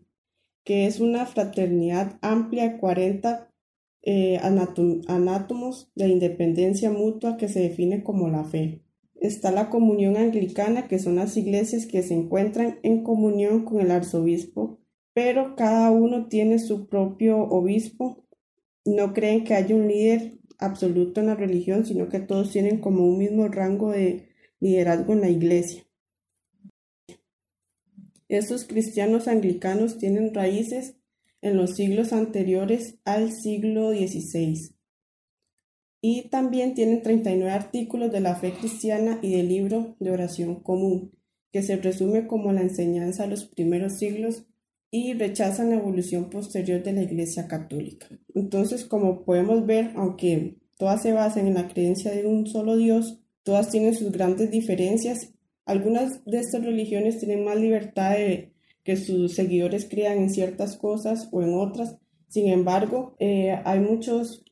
que 0.63 0.85
es 0.85 1.01
una 1.01 1.25
fraternidad 1.25 2.17
amplia 2.21 2.69
de 2.69 2.77
40 2.77 3.51
eh, 4.03 4.39
anátomos 5.07 5.91
de 5.95 6.07
independencia 6.07 6.89
mutua 6.89 7.35
que 7.35 7.49
se 7.49 7.59
define 7.59 8.01
como 8.01 8.29
la 8.29 8.45
fe. 8.45 8.81
Está 9.15 9.51
la 9.51 9.69
comunión 9.69 10.15
anglicana, 10.15 10.87
que 10.87 10.99
son 10.99 11.17
las 11.17 11.35
iglesias 11.35 11.85
que 11.85 12.01
se 12.01 12.13
encuentran 12.13 12.79
en 12.81 13.03
comunión 13.03 13.65
con 13.65 13.81
el 13.81 13.91
arzobispo, 13.91 14.79
pero 15.15 15.55
cada 15.55 15.91
uno 15.91 16.27
tiene 16.27 16.60
su 16.60 16.88
propio 16.88 17.39
obispo. 17.39 18.27
No 18.84 19.13
creen 19.13 19.45
que 19.45 19.53
haya 19.53 19.74
un 19.74 19.88
líder 19.88 20.34
absoluto 20.60 21.22
en 21.22 21.27
la 21.27 21.36
religión, 21.36 21.86
sino 21.86 22.10
que 22.10 22.19
todos 22.19 22.51
tienen 22.51 22.81
como 22.81 23.07
un 23.07 23.17
mismo 23.17 23.48
rango 23.48 23.91
de 23.91 24.27
liderazgo 24.60 25.13
en 25.13 25.22
la 25.22 25.29
iglesia. 25.29 25.88
Estos 28.27 28.65
cristianos 28.65 29.29
anglicanos 29.29 29.98
tienen 29.98 30.34
raíces 30.34 30.98
en 31.41 31.55
los 31.55 31.75
siglos 31.75 32.12
anteriores 32.12 32.98
al 33.05 33.31
siglo 33.31 33.91
XVI. 33.91 34.75
Y 36.01 36.27
también 36.27 36.74
tienen 36.74 37.01
39 37.01 37.51
artículos 37.53 38.12
de 38.12 38.19
la 38.19 38.36
fe 38.36 38.51
cristiana 38.51 39.19
y 39.22 39.38
del 39.38 39.48
libro 39.48 39.95
de 40.01 40.12
oración 40.12 40.55
común, 40.55 41.13
que 41.53 41.63
se 41.63 41.77
resume 41.77 42.27
como 42.27 42.51
la 42.51 42.62
enseñanza 42.62 43.24
de 43.24 43.29
los 43.29 43.45
primeros 43.45 43.98
siglos 43.98 44.45
y 44.95 45.13
rechazan 45.13 45.71
la 45.71 45.75
evolución 45.75 46.29
posterior 46.29 46.81
de 46.81 46.93
la 46.93 47.03
Iglesia 47.03 47.49
Católica. 47.49 48.07
Entonces, 48.33 48.85
como 48.85 49.25
podemos 49.25 49.65
ver, 49.65 49.91
aunque 49.95 50.55
todas 50.77 51.01
se 51.01 51.11
basan 51.11 51.47
en 51.47 51.55
la 51.55 51.67
creencia 51.67 52.11
de 52.11 52.25
un 52.25 52.47
solo 52.47 52.77
Dios, 52.77 53.19
todas 53.43 53.69
tienen 53.69 53.93
sus 53.93 54.13
grandes 54.13 54.51
diferencias. 54.51 55.33
Algunas 55.65 56.23
de 56.23 56.39
estas 56.39 56.63
religiones 56.63 57.19
tienen 57.19 57.43
más 57.43 57.57
libertad 57.57 58.13
de 58.13 58.53
que 58.85 58.95
sus 58.95 59.35
seguidores 59.35 59.85
crean 59.89 60.19
en 60.19 60.29
ciertas 60.29 60.77
cosas 60.77 61.27
o 61.33 61.41
en 61.41 61.53
otras. 61.55 61.97
Sin 62.29 62.47
embargo, 62.47 63.17
eh, 63.19 63.59
hay 63.65 63.81
muchas 63.81 64.45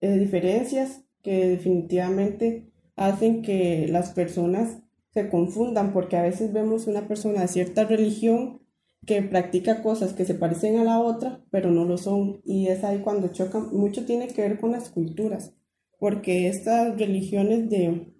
eh, 0.00 0.18
diferencias 0.18 1.04
que 1.22 1.46
definitivamente 1.46 2.72
hacen 2.96 3.42
que 3.42 3.86
las 3.88 4.10
personas 4.10 4.78
se 5.14 5.28
confundan 5.28 5.92
porque 5.92 6.16
a 6.16 6.22
veces 6.22 6.52
vemos 6.52 6.88
una 6.88 7.06
persona 7.06 7.42
de 7.42 7.48
cierta 7.48 7.84
religión 7.84 8.59
que 9.06 9.22
practica 9.22 9.82
cosas 9.82 10.12
que 10.12 10.24
se 10.24 10.34
parecen 10.34 10.78
a 10.78 10.84
la 10.84 11.00
otra, 11.00 11.42
pero 11.50 11.70
no 11.70 11.84
lo 11.84 11.98
son. 11.98 12.40
Y 12.44 12.68
es 12.68 12.84
ahí 12.84 12.98
cuando 13.00 13.28
chocan. 13.28 13.68
Mucho 13.72 14.04
tiene 14.04 14.28
que 14.28 14.42
ver 14.42 14.60
con 14.60 14.72
las 14.72 14.90
culturas, 14.90 15.54
porque 15.98 16.48
estas 16.48 16.98
religiones 16.98 17.70
de, 17.70 18.14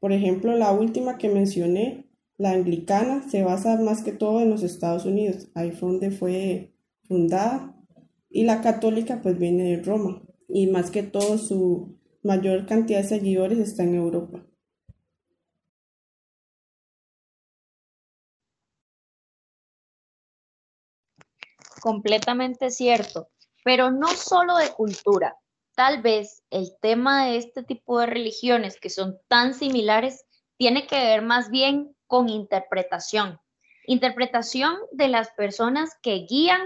por 0.00 0.12
ejemplo, 0.12 0.56
la 0.56 0.72
última 0.72 1.18
que 1.18 1.28
mencioné, 1.28 2.08
la 2.36 2.52
anglicana 2.52 3.28
se 3.28 3.42
basa 3.42 3.80
más 3.80 4.02
que 4.02 4.12
todo 4.12 4.40
en 4.40 4.50
los 4.50 4.62
Estados 4.62 5.04
Unidos, 5.04 5.50
ahí 5.54 5.72
fue 5.72 5.90
donde 5.90 6.10
fue 6.12 6.72
fundada, 7.02 7.74
y 8.30 8.44
la 8.44 8.60
católica 8.60 9.20
pues 9.22 9.38
viene 9.38 9.64
de 9.64 9.82
Roma, 9.82 10.22
y 10.48 10.68
más 10.68 10.90
que 10.92 11.02
todo 11.02 11.36
su 11.36 11.98
mayor 12.22 12.66
cantidad 12.66 13.02
de 13.02 13.08
seguidores 13.08 13.58
está 13.58 13.82
en 13.82 13.96
Europa. 13.96 14.47
Completamente 21.80 22.70
cierto, 22.70 23.28
pero 23.64 23.90
no 23.90 24.08
solo 24.08 24.56
de 24.56 24.72
cultura. 24.72 25.36
Tal 25.74 26.02
vez 26.02 26.42
el 26.50 26.76
tema 26.80 27.26
de 27.26 27.36
este 27.36 27.62
tipo 27.62 28.00
de 28.00 28.06
religiones 28.06 28.80
que 28.80 28.90
son 28.90 29.18
tan 29.28 29.54
similares 29.54 30.24
tiene 30.56 30.86
que 30.86 30.96
ver 30.96 31.22
más 31.22 31.50
bien 31.50 31.94
con 32.06 32.28
interpretación. 32.28 33.38
Interpretación 33.86 34.76
de 34.92 35.08
las 35.08 35.30
personas 35.30 35.90
que 36.02 36.26
guían 36.28 36.60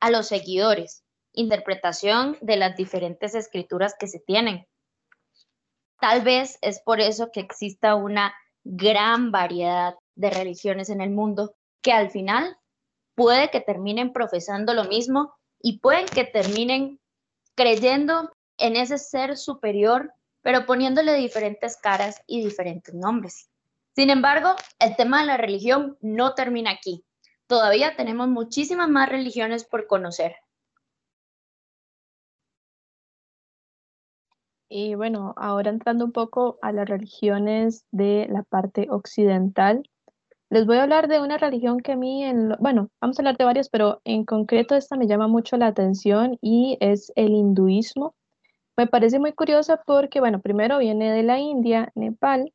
a 0.00 0.10
los 0.10 0.28
seguidores. 0.28 1.04
Interpretación 1.32 2.38
de 2.40 2.56
las 2.56 2.76
diferentes 2.76 3.34
escrituras 3.34 3.94
que 3.98 4.06
se 4.06 4.20
tienen. 4.20 4.66
Tal 6.00 6.22
vez 6.22 6.58
es 6.62 6.80
por 6.82 7.00
eso 7.00 7.30
que 7.32 7.40
exista 7.40 7.94
una 7.94 8.34
gran 8.64 9.32
variedad 9.32 9.94
de 10.14 10.30
religiones 10.30 10.88
en 10.88 11.00
el 11.00 11.10
mundo 11.10 11.54
que 11.80 11.92
al 11.92 12.10
final 12.10 12.56
puede 13.14 13.50
que 13.50 13.60
terminen 13.60 14.12
profesando 14.12 14.74
lo 14.74 14.84
mismo 14.84 15.34
y 15.60 15.78
pueden 15.78 16.06
que 16.06 16.24
terminen 16.24 17.00
creyendo 17.54 18.32
en 18.58 18.76
ese 18.76 18.98
ser 18.98 19.36
superior, 19.36 20.12
pero 20.42 20.66
poniéndole 20.66 21.14
diferentes 21.14 21.76
caras 21.76 22.20
y 22.26 22.44
diferentes 22.44 22.94
nombres. 22.94 23.48
Sin 23.94 24.10
embargo, 24.10 24.54
el 24.78 24.96
tema 24.96 25.20
de 25.20 25.26
la 25.26 25.36
religión 25.36 25.98
no 26.00 26.34
termina 26.34 26.70
aquí. 26.70 27.04
Todavía 27.46 27.96
tenemos 27.96 28.28
muchísimas 28.28 28.88
más 28.88 29.08
religiones 29.08 29.64
por 29.64 29.86
conocer. 29.86 30.36
Y 34.74 34.94
bueno, 34.94 35.34
ahora 35.36 35.68
entrando 35.68 36.06
un 36.06 36.12
poco 36.12 36.58
a 36.62 36.72
las 36.72 36.88
religiones 36.88 37.84
de 37.90 38.26
la 38.30 38.42
parte 38.42 38.86
occidental, 38.88 39.82
les 40.52 40.66
voy 40.66 40.76
a 40.76 40.82
hablar 40.82 41.08
de 41.08 41.18
una 41.18 41.38
religión 41.38 41.80
que 41.80 41.92
a 41.92 41.96
mí, 41.96 42.24
en 42.24 42.50
bueno, 42.60 42.90
vamos 43.00 43.18
a 43.18 43.22
hablar 43.22 43.38
de 43.38 43.44
varias, 43.46 43.70
pero 43.70 44.02
en 44.04 44.26
concreto 44.26 44.74
esta 44.76 44.98
me 44.98 45.06
llama 45.06 45.26
mucho 45.26 45.56
la 45.56 45.68
atención 45.68 46.36
y 46.42 46.76
es 46.80 47.10
el 47.16 47.30
hinduismo. 47.30 48.14
Me 48.76 48.86
parece 48.86 49.18
muy 49.18 49.32
curiosa 49.32 49.80
porque, 49.86 50.20
bueno, 50.20 50.42
primero 50.42 50.76
viene 50.76 51.10
de 51.10 51.22
la 51.22 51.38
India, 51.38 51.90
Nepal, 51.94 52.52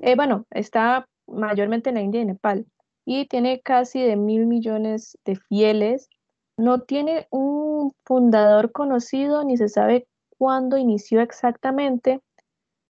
eh, 0.00 0.16
bueno, 0.16 0.44
está 0.50 1.06
mayormente 1.28 1.90
en 1.90 1.94
la 1.94 2.02
India 2.02 2.20
y 2.20 2.24
Nepal 2.24 2.66
y 3.04 3.26
tiene 3.26 3.60
casi 3.60 4.02
de 4.02 4.16
mil 4.16 4.46
millones 4.46 5.16
de 5.24 5.36
fieles. 5.36 6.08
No 6.56 6.80
tiene 6.80 7.28
un 7.30 7.92
fundador 8.04 8.72
conocido 8.72 9.44
ni 9.44 9.56
se 9.56 9.68
sabe 9.68 10.08
cuándo 10.36 10.78
inició 10.78 11.20
exactamente. 11.20 12.20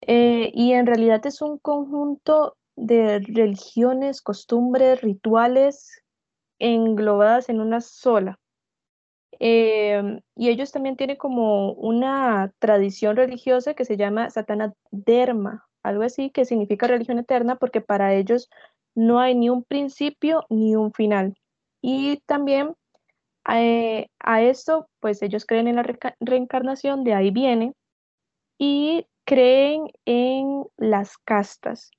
Eh, 0.02 0.50
y 0.52 0.72
en 0.72 0.84
realidad 0.84 1.24
es 1.24 1.40
un 1.40 1.56
conjunto 1.56 2.56
de 2.76 3.20
religiones, 3.20 4.22
costumbres, 4.22 5.00
rituales 5.00 6.02
englobadas 6.58 7.48
en 7.48 7.60
una 7.60 7.80
sola. 7.80 8.38
Em, 9.38 10.20
y 10.36 10.50
ellos 10.50 10.70
también 10.72 10.96
tienen 10.96 11.16
como 11.16 11.72
una 11.72 12.52
tradición 12.58 13.16
religiosa 13.16 13.74
que 13.74 13.84
se 13.84 13.96
llama 13.96 14.30
Satana 14.30 14.72
Dharma, 14.90 15.66
algo 15.82 16.04
así 16.04 16.30
que 16.30 16.44
significa 16.44 16.86
religión 16.86 17.18
eterna 17.18 17.56
porque 17.56 17.80
para 17.80 18.14
ellos 18.14 18.48
no 18.94 19.18
hay 19.20 19.34
ni 19.34 19.50
un 19.50 19.64
principio 19.64 20.44
ni 20.48 20.76
un 20.76 20.92
final. 20.92 21.34
Y 21.80 22.18
también 22.26 22.76
eh, 23.52 24.08
a 24.20 24.42
esto, 24.42 24.88
pues 25.00 25.22
ellos 25.22 25.44
creen 25.46 25.68
en 25.68 25.76
la 25.76 25.84
reencarnación, 26.20 27.02
de 27.04 27.14
ahí 27.14 27.30
viene, 27.30 27.74
y 28.58 29.06
creen 29.24 29.90
en 30.04 30.64
las 30.76 31.18
castas. 31.18 31.90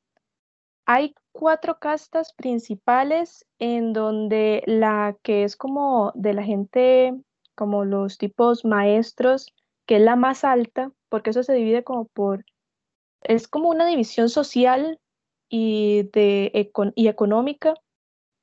Hay 0.86 1.16
cuatro 1.32 1.80
castas 1.80 2.34
principales 2.34 3.46
en 3.60 3.94
donde 3.94 4.64
la 4.66 5.16
que 5.24 5.44
es 5.44 5.56
como 5.56 6.12
de 6.16 6.34
la 6.34 6.44
gente, 6.44 7.14
como 7.56 7.86
los 7.86 8.18
tipos 8.18 8.66
maestros, 8.66 9.54
que 9.86 9.98
es 9.98 10.02
la 10.02 10.16
más 10.16 10.44
alta, 10.44 10.92
porque 11.10 11.30
eso 11.30 11.44
se 11.44 11.54
divide 11.54 11.84
como 11.84 12.06
por 12.06 12.46
es 13.24 13.48
como 13.48 13.70
una 13.70 13.86
división 13.88 14.30
social 14.30 15.00
y, 15.50 16.10
de, 16.14 16.72
y 16.96 17.08
económica, 17.08 17.76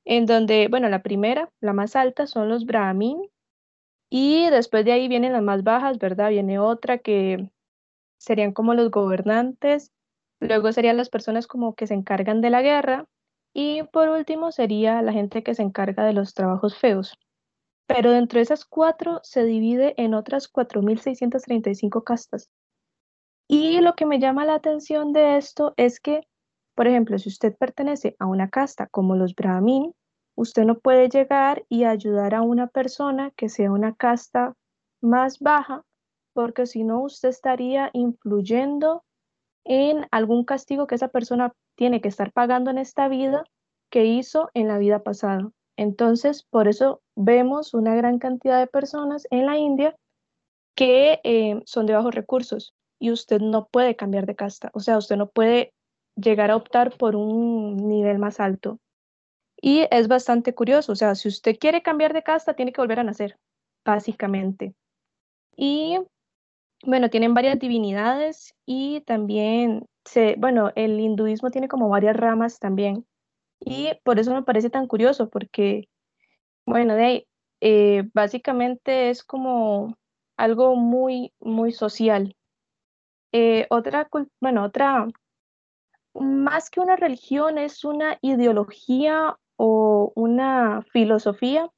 en 0.04 0.26
donde, 0.26 0.68
bueno, 0.68 0.88
la 0.88 1.02
primera, 1.02 1.50
la 1.61 1.73
más 1.73 1.97
alta, 1.97 2.26
son 2.26 2.49
los 2.49 2.64
brahmin, 2.64 3.20
y 4.11 4.49
después 4.50 4.85
de 4.85 4.92
ahí 4.92 5.09
vienen 5.09 5.32
las 5.32 5.42
más 5.42 5.62
bajas, 5.62 5.99
¿verdad? 5.99 6.30
Viene 6.30 6.59
otra 6.59 6.99
que 6.99 7.49
serían 8.18 8.52
como 8.52 8.75
los 8.75 8.90
gobernantes, 8.90 9.92
Luego 10.40 10.73
serían 10.73 10.97
las 10.97 11.11
personas 11.11 11.47
como 11.47 11.75
que 11.75 11.87
se 11.87 11.94
encargan 11.94 12.40
de 12.40 12.50
la 12.50 12.62
guerra. 12.62 13.06
Y 13.52 13.82
por 13.85 14.09
último 14.09 14.52
sería 14.52 15.02
la 15.02 15.12
gente 15.12 15.42
que 15.42 15.54
se 15.54 15.62
encarga 15.62 16.04
de 16.04 16.12
los 16.12 16.35
trabajos 16.35 16.76
feos. 16.76 17.18
Pero 17.87 18.12
dentro 18.12 18.38
de 18.38 18.44
esas 18.44 18.64
cuatro 18.64 19.20
se 19.23 19.44
divide 19.44 19.94
en 19.97 20.14
otras 20.14 20.49
4.635 20.50 22.04
castas. 22.04 22.49
Y 23.49 23.80
lo 23.80 23.94
que 23.94 24.06
me 24.06 24.20
llama 24.20 24.44
la 24.44 24.54
atención 24.54 25.12
de 25.12 25.37
esto 25.37 25.75
es 25.76 25.99
que, 25.99 26.23
por 26.76 26.87
ejemplo, 26.87 27.18
si 27.18 27.28
usted 27.28 27.56
pertenece 27.56 28.14
a 28.20 28.26
una 28.26 28.49
casta 28.49 28.87
como 28.87 29.16
los 29.16 29.35
Brahmin, 29.35 29.92
usted 30.37 30.64
no 30.64 30.78
puede 30.78 31.09
llegar 31.09 31.64
y 31.68 31.82
ayudar 31.82 32.35
a 32.37 32.42
una 32.42 32.68
persona 32.68 33.32
que 33.32 33.49
sea 33.49 33.73
una 33.73 33.94
casta 33.97 34.54
más 35.02 35.40
baja, 35.40 35.82
porque 36.32 36.66
si 36.66 36.85
no, 36.85 37.02
usted 37.02 37.30
estaría 37.30 37.90
influyendo 37.92 39.02
en 39.71 40.09
algún 40.11 40.45
castigo 40.45 40.89
que 40.89 40.97
esa 40.97 41.07
persona 41.07 41.53
tiene 41.77 42.00
que 42.00 42.09
estar 42.09 42.33
pagando 42.33 42.73
en 42.73 42.79
esta 42.79 43.07
vida 43.07 43.45
que 43.89 44.05
hizo 44.05 44.50
en 44.53 44.67
la 44.67 44.79
vida 44.79 45.05
pasada. 45.05 45.49
Entonces, 45.77 46.43
por 46.43 46.67
eso 46.67 47.03
vemos 47.15 47.73
una 47.73 47.95
gran 47.95 48.19
cantidad 48.19 48.59
de 48.59 48.67
personas 48.67 49.29
en 49.31 49.47
la 49.47 49.59
India 49.59 49.95
que 50.75 51.21
eh, 51.23 51.62
son 51.67 51.87
de 51.87 51.95
bajos 51.95 52.17
recursos 52.17 52.75
y 52.99 53.12
usted 53.12 53.41
no 53.41 53.69
puede 53.69 53.95
cambiar 53.95 54.27
de 54.27 54.35
casta, 54.35 54.71
o 54.75 54.81
sea, 54.81 54.99
usted 54.99 55.17
no 55.17 55.29
puede 55.29 55.73
llegar 56.17 56.50
a 56.50 56.57
optar 56.57 56.97
por 56.99 57.15
un 57.15 57.77
nivel 57.77 58.19
más 58.19 58.41
alto. 58.41 58.81
Y 59.62 59.87
es 59.93 60.09
bastante 60.09 60.53
curioso, 60.53 60.93
o 60.93 60.97
sea, 60.97 61.15
si 61.15 61.29
usted 61.29 61.57
quiere 61.61 61.81
cambiar 61.81 62.12
de 62.12 62.25
casta, 62.25 62.55
tiene 62.55 62.73
que 62.73 62.81
volver 62.81 62.99
a 62.99 63.05
nacer, 63.05 63.39
básicamente. 63.85 64.75
Y 65.57 65.99
bueno, 66.85 67.11
tienen 67.11 67.35
varias 67.35 67.59
divinidades 67.59 68.55
y 68.67 69.03
también, 69.03 69.87
se, 70.05 70.37
bueno, 70.39 70.73
el 70.77 70.99
hinduismo 71.01 71.51
tiene 71.51 71.69
como 71.69 71.89
varias 71.89 72.17
ramas 72.17 72.59
también. 72.59 73.07
Y 73.61 73.91
por 74.05 74.19
eso 74.19 74.33
me 74.35 74.43
parece 74.43 74.71
tan 74.71 74.87
curioso, 74.87 75.29
porque, 75.29 75.89
bueno, 76.67 76.95
de 76.95 77.05
ahí, 77.05 77.27
eh, 77.61 78.05
básicamente 78.15 79.11
es 79.11 79.23
como 79.23 79.97
algo 80.37 80.77
muy, 80.77 81.33
muy 81.41 81.73
social. 81.73 82.35
Eh, 83.33 83.67
otra, 83.71 84.09
bueno, 84.41 84.65
otra, 84.65 85.07
más 86.15 86.71
que 86.71 86.81
una 86.81 86.97
religión, 86.97 87.59
es 87.59 87.85
una 87.85 88.19
ideología 88.23 89.37
o 89.57 90.13
una 90.17 90.83
filosofía 90.93 91.69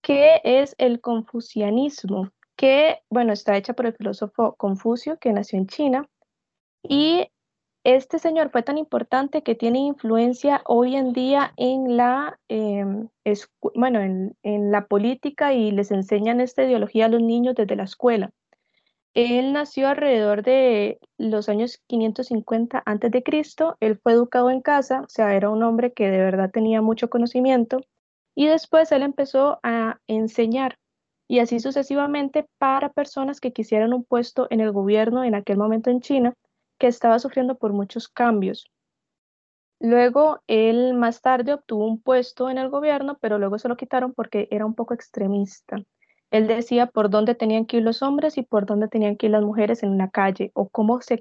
que 0.00 0.40
es 0.44 0.74
el 0.78 1.00
confucianismo 1.00 2.30
que, 2.58 2.98
bueno, 3.08 3.32
está 3.32 3.56
hecha 3.56 3.72
por 3.72 3.86
el 3.86 3.94
filósofo 3.94 4.56
Confucio, 4.56 5.16
que 5.18 5.32
nació 5.32 5.60
en 5.60 5.68
China, 5.68 6.08
y 6.82 7.28
este 7.84 8.18
señor 8.18 8.50
fue 8.50 8.64
tan 8.64 8.78
importante 8.78 9.44
que 9.44 9.54
tiene 9.54 9.78
influencia 9.78 10.62
hoy 10.66 10.96
en 10.96 11.12
día 11.12 11.52
en 11.56 11.96
la, 11.96 12.40
em, 12.48 13.08
bueno, 13.74 14.00
en, 14.00 14.36
en, 14.42 14.72
la 14.72 14.86
política 14.86 15.54
y 15.54 15.70
les 15.70 15.92
enseñan 15.92 16.40
esta 16.40 16.64
ideología 16.64 17.06
a 17.06 17.08
los 17.08 17.22
niños 17.22 17.54
desde 17.54 17.76
la 17.76 17.84
escuela. 17.84 18.32
Él 19.14 19.52
nació 19.52 19.88
alrededor 19.88 20.42
de 20.42 20.98
los 21.16 21.48
años 21.48 21.80
550 21.86 22.82
a.C., 22.84 23.22
él 23.78 24.00
fue 24.02 24.12
educado 24.12 24.50
en 24.50 24.62
casa, 24.62 25.02
o 25.02 25.08
sea, 25.08 25.36
era 25.36 25.48
un 25.48 25.62
hombre 25.62 25.92
que 25.92 26.10
de 26.10 26.18
verdad 26.18 26.50
tenía 26.50 26.82
mucho 26.82 27.08
conocimiento, 27.08 27.78
y 28.34 28.48
después 28.48 28.90
él 28.90 29.02
empezó 29.02 29.60
a 29.62 30.00
enseñar 30.08 30.76
y 31.28 31.40
así 31.40 31.60
sucesivamente 31.60 32.48
para 32.58 32.88
personas 32.88 33.40
que 33.40 33.52
quisieran 33.52 33.92
un 33.92 34.02
puesto 34.02 34.46
en 34.50 34.60
el 34.60 34.72
gobierno 34.72 35.22
en 35.22 35.34
aquel 35.34 35.58
momento 35.58 35.90
en 35.90 36.00
China, 36.00 36.34
que 36.78 36.86
estaba 36.86 37.18
sufriendo 37.18 37.58
por 37.58 37.72
muchos 37.72 38.08
cambios. 38.08 38.70
Luego, 39.78 40.40
él 40.48 40.94
más 40.94 41.20
tarde 41.20 41.52
obtuvo 41.52 41.86
un 41.86 42.00
puesto 42.00 42.50
en 42.50 42.58
el 42.58 42.70
gobierno, 42.70 43.18
pero 43.20 43.38
luego 43.38 43.58
se 43.58 43.68
lo 43.68 43.76
quitaron 43.76 44.12
porque 44.12 44.48
era 44.50 44.66
un 44.66 44.74
poco 44.74 44.94
extremista. 44.94 45.76
Él 46.30 46.46
decía 46.46 46.86
por 46.86 47.10
dónde 47.10 47.34
tenían 47.34 47.64
que 47.66 47.78
ir 47.78 47.82
los 47.82 48.02
hombres 48.02 48.36
y 48.38 48.42
por 48.42 48.66
dónde 48.66 48.88
tenían 48.88 49.16
que 49.16 49.26
ir 49.26 49.32
las 49.32 49.44
mujeres 49.44 49.82
en 49.82 49.90
una 49.90 50.10
calle, 50.10 50.50
o 50.54 50.68
cómo 50.68 51.00
se, 51.00 51.20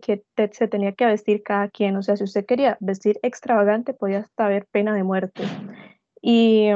se 0.51 0.67
tenía 0.67 0.93
que 0.93 1.05
vestir 1.05 1.43
cada 1.43 1.69
quien. 1.69 1.95
O 1.97 2.03
sea, 2.03 2.17
si 2.17 2.23
usted 2.23 2.45
quería 2.45 2.77
vestir 2.79 3.19
extravagante, 3.23 3.93
podía 3.93 4.19
hasta 4.19 4.45
haber 4.45 4.65
pena 4.67 4.93
de 4.93 5.03
muerte. 5.03 5.43
Y 6.21 6.69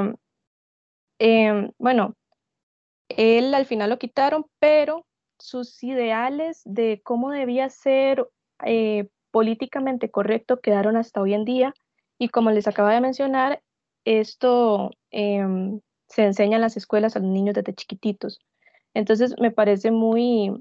em, 1.19 1.71
bueno, 1.77 2.15
él 3.17 3.53
al 3.53 3.65
final 3.65 3.89
lo 3.89 3.99
quitaron, 3.99 4.45
pero 4.59 5.05
sus 5.39 5.81
ideales 5.83 6.61
de 6.65 7.01
cómo 7.03 7.31
debía 7.31 7.69
ser 7.69 8.27
eh, 8.65 9.07
políticamente 9.31 10.11
correcto 10.11 10.59
quedaron 10.61 10.97
hasta 10.97 11.21
hoy 11.21 11.33
en 11.33 11.45
día. 11.45 11.73
Y 12.17 12.29
como 12.29 12.51
les 12.51 12.67
acaba 12.67 12.93
de 12.93 13.01
mencionar, 13.01 13.61
esto 14.05 14.91
em, 15.09 15.79
se 16.07 16.23
enseña 16.23 16.57
en 16.57 16.61
las 16.61 16.77
escuelas 16.77 17.15
a 17.15 17.19
los 17.19 17.29
niños 17.29 17.55
desde 17.55 17.73
chiquititos. 17.73 18.39
Entonces 18.93 19.35
me 19.39 19.51
parece 19.51 19.91
muy, 19.91 20.51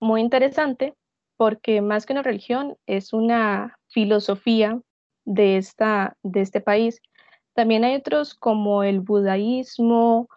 muy 0.00 0.20
interesante 0.20 0.94
porque 1.36 1.80
más 1.80 2.04
que 2.04 2.12
una 2.12 2.22
religión 2.22 2.76
es 2.86 3.12
una 3.12 3.78
filosofía 3.88 4.80
de, 5.24 5.56
esta, 5.56 6.16
de 6.22 6.40
este 6.40 6.60
país. 6.60 7.00
También 7.54 7.84
hay 7.84 7.94
otros 7.96 8.34
como 8.34 8.82
el 8.82 9.00
budaísmo 9.00 10.28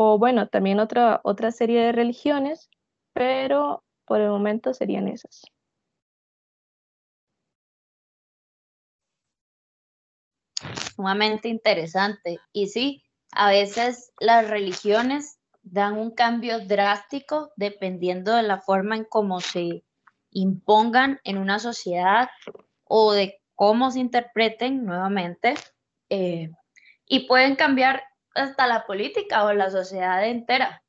o 0.00 0.16
bueno, 0.16 0.46
también 0.46 0.78
otra, 0.78 1.20
otra 1.24 1.50
serie 1.50 1.80
de 1.80 1.90
religiones, 1.90 2.70
pero 3.12 3.82
por 4.04 4.20
el 4.20 4.28
momento 4.28 4.72
serían 4.72 5.08
esas. 5.08 5.42
Sumamente 10.94 11.48
interesante. 11.48 12.38
Y 12.52 12.68
sí, 12.68 13.02
a 13.32 13.50
veces 13.50 14.12
las 14.20 14.48
religiones 14.48 15.40
dan 15.62 15.98
un 15.98 16.12
cambio 16.12 16.60
drástico 16.64 17.50
dependiendo 17.56 18.36
de 18.36 18.44
la 18.44 18.60
forma 18.60 18.94
en 18.94 19.04
cómo 19.04 19.40
se 19.40 19.82
impongan 20.30 21.18
en 21.24 21.38
una 21.38 21.58
sociedad 21.58 22.28
o 22.84 23.14
de 23.14 23.40
cómo 23.56 23.90
se 23.90 23.98
interpreten 23.98 24.84
nuevamente. 24.84 25.54
Eh, 26.08 26.52
y 27.04 27.26
pueden 27.26 27.56
cambiar 27.56 28.04
hasta 28.34 28.66
la 28.66 28.86
política 28.86 29.44
o 29.44 29.52
la 29.52 29.70
sociedad 29.70 30.26
entera. 30.26 30.82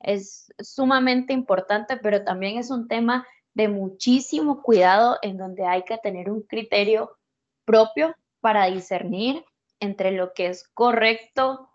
Es 0.00 0.52
sumamente 0.58 1.32
importante, 1.32 1.96
pero 1.96 2.24
también 2.24 2.58
es 2.58 2.70
un 2.70 2.88
tema 2.88 3.26
de 3.54 3.68
muchísimo 3.68 4.62
cuidado 4.62 5.18
en 5.22 5.36
donde 5.36 5.66
hay 5.66 5.84
que 5.84 5.98
tener 5.98 6.30
un 6.30 6.42
criterio 6.42 7.18
propio 7.64 8.14
para 8.40 8.66
discernir 8.66 9.44
entre 9.80 10.12
lo 10.12 10.32
que 10.32 10.46
es 10.46 10.68
correcto 10.68 11.70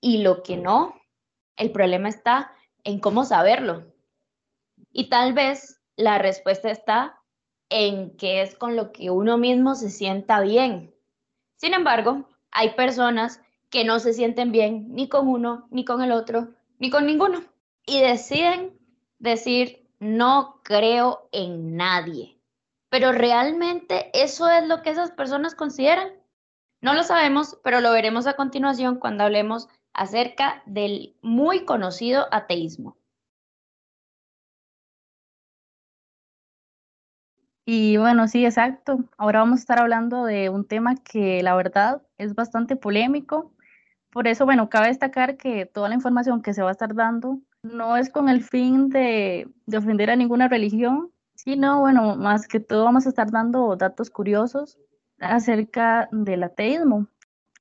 y 0.00 0.22
lo 0.22 0.42
que 0.42 0.56
no. 0.56 0.94
El 1.56 1.72
problema 1.72 2.08
está 2.08 2.52
en 2.84 3.00
cómo 3.00 3.24
saberlo. 3.24 3.84
Y 4.92 5.08
tal 5.08 5.34
vez 5.34 5.80
la 5.96 6.18
respuesta 6.18 6.70
está 6.70 7.20
en 7.68 8.16
que 8.16 8.42
es 8.42 8.56
con 8.56 8.76
lo 8.76 8.92
que 8.92 9.10
uno 9.10 9.38
mismo 9.38 9.74
se 9.74 9.90
sienta 9.90 10.40
bien. 10.40 10.94
Sin 11.56 11.74
embargo, 11.74 12.28
hay 12.50 12.70
personas 12.70 13.40
que 13.70 13.84
no 13.84 14.00
se 14.00 14.12
sienten 14.12 14.52
bien 14.52 14.88
ni 14.94 15.08
con 15.08 15.28
uno, 15.28 15.66
ni 15.70 15.84
con 15.84 16.02
el 16.02 16.12
otro, 16.12 16.48
ni 16.78 16.90
con 16.90 17.06
ninguno. 17.06 17.42
Y 17.86 18.00
deciden 18.00 18.78
decir, 19.18 19.88
no 20.00 20.60
creo 20.64 21.28
en 21.32 21.76
nadie. 21.76 22.36
Pero 22.90 23.12
realmente 23.12 24.10
eso 24.12 24.48
es 24.48 24.66
lo 24.66 24.82
que 24.82 24.90
esas 24.90 25.12
personas 25.12 25.54
consideran. 25.54 26.08
No 26.80 26.94
lo 26.94 27.04
sabemos, 27.04 27.58
pero 27.62 27.80
lo 27.80 27.92
veremos 27.92 28.26
a 28.26 28.34
continuación 28.34 28.96
cuando 28.96 29.24
hablemos 29.24 29.68
acerca 29.92 30.62
del 30.66 31.16
muy 31.22 31.64
conocido 31.64 32.26
ateísmo. 32.32 32.96
Y 37.64 37.98
bueno, 37.98 38.26
sí, 38.26 38.44
exacto. 38.44 39.04
Ahora 39.16 39.40
vamos 39.40 39.60
a 39.60 39.62
estar 39.62 39.78
hablando 39.78 40.24
de 40.24 40.48
un 40.48 40.64
tema 40.66 40.96
que 40.96 41.40
la 41.42 41.54
verdad 41.54 42.02
es 42.18 42.34
bastante 42.34 42.74
polémico 42.74 43.52
por 44.12 44.26
eso, 44.26 44.44
bueno, 44.44 44.68
cabe 44.68 44.88
destacar 44.88 45.36
que 45.36 45.66
toda 45.66 45.88
la 45.88 45.94
información 45.94 46.42
que 46.42 46.54
se 46.54 46.62
va 46.62 46.70
a 46.70 46.72
estar 46.72 46.94
dando 46.94 47.38
no 47.62 47.96
es 47.96 48.10
con 48.10 48.28
el 48.28 48.42
fin 48.42 48.88
de, 48.88 49.48
ofender 49.76 50.10
a 50.10 50.16
ninguna 50.16 50.48
religión, 50.48 51.10
sino, 51.34 51.80
bueno, 51.80 52.16
más 52.16 52.48
que 52.48 52.60
todo 52.60 52.84
vamos 52.84 53.06
a 53.06 53.10
estar 53.10 53.30
dando 53.30 53.76
datos 53.76 54.10
curiosos 54.10 54.78
acerca 55.18 56.08
del 56.12 56.42
ateísmo. 56.42 57.06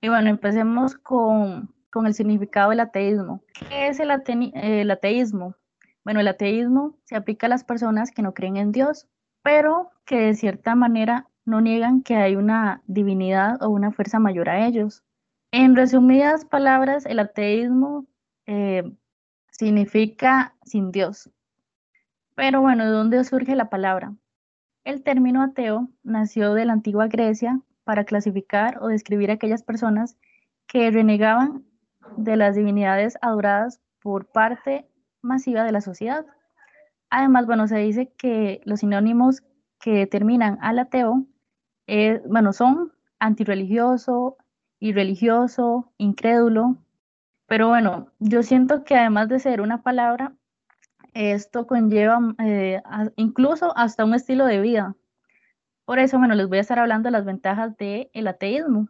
Y 0.01 0.09
bueno, 0.09 0.29
empecemos 0.29 0.95
con, 0.95 1.69
el 2.05 2.13
significado 2.13 2.69
del 2.69 2.79
ateísmo. 2.79 3.43
¿Qué 3.53 3.87
es 3.87 3.99
el 3.99 4.11
ateísmo? 4.11 5.55
Bueno, 6.03 6.21
el 6.21 6.27
ateísmo 6.27 6.97
se 7.03 7.15
aplica 7.15 7.47
a 7.47 7.49
las 7.49 7.63
personas 7.63 8.11
que 8.11 8.21
no 8.21 8.33
creen 8.33 8.57
en 8.57 8.71
Dios, 8.71 9.07
pero 9.43 9.91
que 10.05 10.19
de 10.19 10.33
cierta 10.33 10.75
manera 10.75 11.27
no 11.45 11.61
niegan 11.61 12.01
que 12.01 12.15
hay 12.15 12.35
una 12.35 12.81
divinidad 12.87 13.61
o 13.61 13.69
una 13.69 13.91
fuerza 13.91 14.19
mayor 14.19 14.49
a 14.49 14.65
ellos. 14.65 15.03
En 15.51 15.75
resumidas 15.75 16.45
palabras, 16.45 17.05
el 17.07 17.19
ateísmo 17.19 18.05
eh, 18.45 18.83
significa 19.51 20.55
sin 20.63 20.91
Dios. 20.91 21.29
Pero 22.35 22.61
bueno, 22.61 22.85
¿de 22.85 22.91
dónde 22.91 23.23
surge 23.23 23.55
la 23.55 23.69
palabra? 23.69 24.13
El 24.83 25.03
término 25.03 25.41
ateo 25.41 25.89
nació 26.03 26.53
de 26.53 26.65
la 26.65 26.73
antigua 26.73 27.07
Grecia 27.07 27.59
para 27.83 28.05
clasificar 28.05 28.77
o 28.81 28.87
describir 28.87 29.31
a 29.31 29.33
aquellas 29.33 29.63
personas 29.63 30.17
que 30.67 30.91
renegaban 30.91 31.65
de 32.15 32.37
las 32.37 32.55
divinidades 32.55 33.17
adoradas 33.21 33.81
por 34.01 34.27
parte 34.27 34.87
masiva 35.21 35.63
de 35.63 35.71
la 35.71 35.81
sociedad. 35.81 36.25
Además, 37.09 37.47
bueno, 37.47 37.67
se 37.67 37.77
dice 37.77 38.13
que 38.17 38.61
los 38.65 38.81
sinónimos 38.81 39.41
que 39.79 39.91
determinan 39.93 40.59
al 40.61 40.79
ateo, 40.79 41.25
eh, 41.87 42.21
bueno, 42.27 42.53
son 42.53 42.93
antirreligioso, 43.19 44.37
irreligioso, 44.79 45.91
incrédulo, 45.97 46.77
pero 47.47 47.67
bueno, 47.67 48.11
yo 48.19 48.43
siento 48.43 48.83
que 48.83 48.95
además 48.95 49.27
de 49.29 49.39
ser 49.39 49.61
una 49.61 49.81
palabra, 49.81 50.35
esto 51.13 51.65
conlleva 51.65 52.19
eh, 52.37 52.81
incluso 53.15 53.75
hasta 53.75 54.05
un 54.05 54.13
estilo 54.13 54.45
de 54.45 54.61
vida. 54.61 54.95
Por 55.85 55.97
eso, 55.97 56.19
bueno, 56.19 56.35
les 56.35 56.47
voy 56.47 56.59
a 56.59 56.61
estar 56.61 56.77
hablando 56.77 57.07
de 57.07 57.11
las 57.11 57.25
ventajas 57.25 57.75
del 57.77 58.27
ateísmo. 58.27 58.87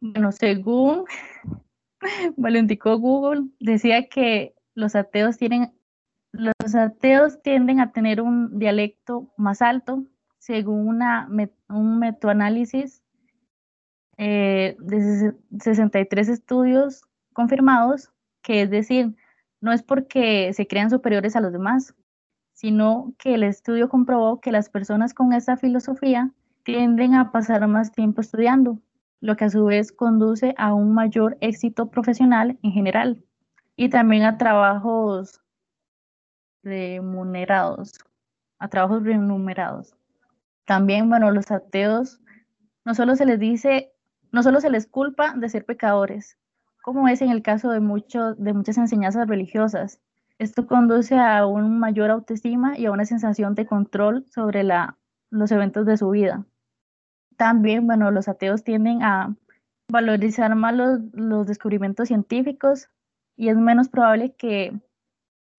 Bueno, 0.00 0.32
según 0.32 1.04
Valentico 2.36 2.98
Google, 2.98 3.48
decía 3.58 4.08
que 4.08 4.54
los 4.74 4.94
ateos 4.94 5.38
tienen 5.38 5.72
los 6.34 6.74
ateos 6.74 7.40
tienden 7.42 7.78
a 7.78 7.92
tener 7.92 8.20
un 8.20 8.58
dialecto 8.58 9.32
más 9.36 9.62
alto, 9.62 10.04
según 10.38 10.88
una, 10.88 11.28
un 11.68 11.98
metoanálisis 12.00 13.03
eh, 14.16 14.76
de 14.78 15.34
63 15.60 16.28
estudios 16.28 17.02
confirmados, 17.32 18.10
que 18.42 18.62
es 18.62 18.70
decir, 18.70 19.14
no 19.60 19.72
es 19.72 19.82
porque 19.82 20.52
se 20.52 20.66
crean 20.66 20.90
superiores 20.90 21.36
a 21.36 21.40
los 21.40 21.52
demás, 21.52 21.94
sino 22.52 23.14
que 23.18 23.34
el 23.34 23.42
estudio 23.42 23.88
comprobó 23.88 24.40
que 24.40 24.52
las 24.52 24.68
personas 24.68 25.14
con 25.14 25.32
esta 25.32 25.56
filosofía 25.56 26.30
tienden 26.62 27.14
a 27.14 27.32
pasar 27.32 27.66
más 27.66 27.92
tiempo 27.92 28.20
estudiando, 28.20 28.78
lo 29.20 29.36
que 29.36 29.46
a 29.46 29.50
su 29.50 29.64
vez 29.64 29.90
conduce 29.90 30.54
a 30.58 30.74
un 30.74 30.94
mayor 30.94 31.36
éxito 31.40 31.90
profesional 31.90 32.58
en 32.62 32.72
general 32.72 33.24
y 33.76 33.88
también 33.88 34.24
a 34.24 34.38
trabajos 34.38 35.40
remunerados, 36.62 37.98
a 38.58 38.68
trabajos 38.68 39.02
remunerados. 39.02 39.94
También, 40.64 41.08
bueno, 41.08 41.30
los 41.30 41.50
ateos 41.50 42.20
no 42.84 42.94
solo 42.94 43.16
se 43.16 43.26
les 43.26 43.38
dice, 43.38 43.93
no 44.34 44.42
solo 44.42 44.60
se 44.60 44.68
les 44.68 44.88
culpa 44.88 45.32
de 45.36 45.48
ser 45.48 45.64
pecadores, 45.64 46.36
como 46.82 47.06
es 47.06 47.22
en 47.22 47.30
el 47.30 47.40
caso 47.40 47.70
de, 47.70 47.78
de 47.78 48.52
muchas 48.52 48.78
enseñanzas 48.78 49.28
religiosas. 49.28 50.00
Esto 50.40 50.66
conduce 50.66 51.16
a 51.16 51.46
una 51.46 51.68
mayor 51.68 52.10
autoestima 52.10 52.76
y 52.76 52.86
a 52.86 52.90
una 52.90 53.04
sensación 53.04 53.54
de 53.54 53.64
control 53.64 54.26
sobre 54.28 54.64
los 55.30 55.52
eventos 55.52 55.86
de 55.86 55.96
su 55.96 56.10
vida. 56.10 56.44
También, 57.36 57.86
bueno, 57.86 58.10
los 58.10 58.26
ateos 58.26 58.64
tienden 58.64 59.04
a 59.04 59.36
valorizar 59.88 60.52
más 60.56 60.74
los, 60.74 60.98
los 61.12 61.46
descubrimientos 61.46 62.08
científicos 62.08 62.88
y 63.36 63.50
es 63.50 63.56
menos 63.56 63.88
probable 63.88 64.34
que 64.34 64.76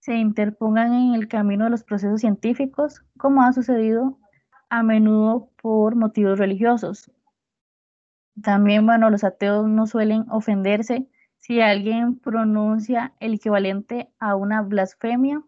se 0.01 0.15
interpongan 0.15 0.93
en 0.93 1.13
el 1.15 1.29
camino 1.29 1.63
de 1.63 1.69
los 1.69 1.85
procesos 1.85 2.19
científicos, 2.19 3.05
como 3.17 3.41
ha 3.41 3.53
sucedido 3.53 4.19
a 4.69 4.83
menudo 4.83 5.49
por 5.61 5.95
motivos 5.95 6.39
religiosos. 6.39 7.09
También, 8.41 8.85
bueno, 8.85 9.09
los 9.09 9.23
ateos 9.23 9.67
no 9.67 9.87
suelen 9.87 10.25
ofenderse 10.29 11.07
si 11.39 11.61
alguien 11.61 12.17
pronuncia 12.17 13.13
el 13.19 13.35
equivalente 13.35 14.09
a 14.19 14.35
una 14.35 14.61
blasfemia, 14.61 15.43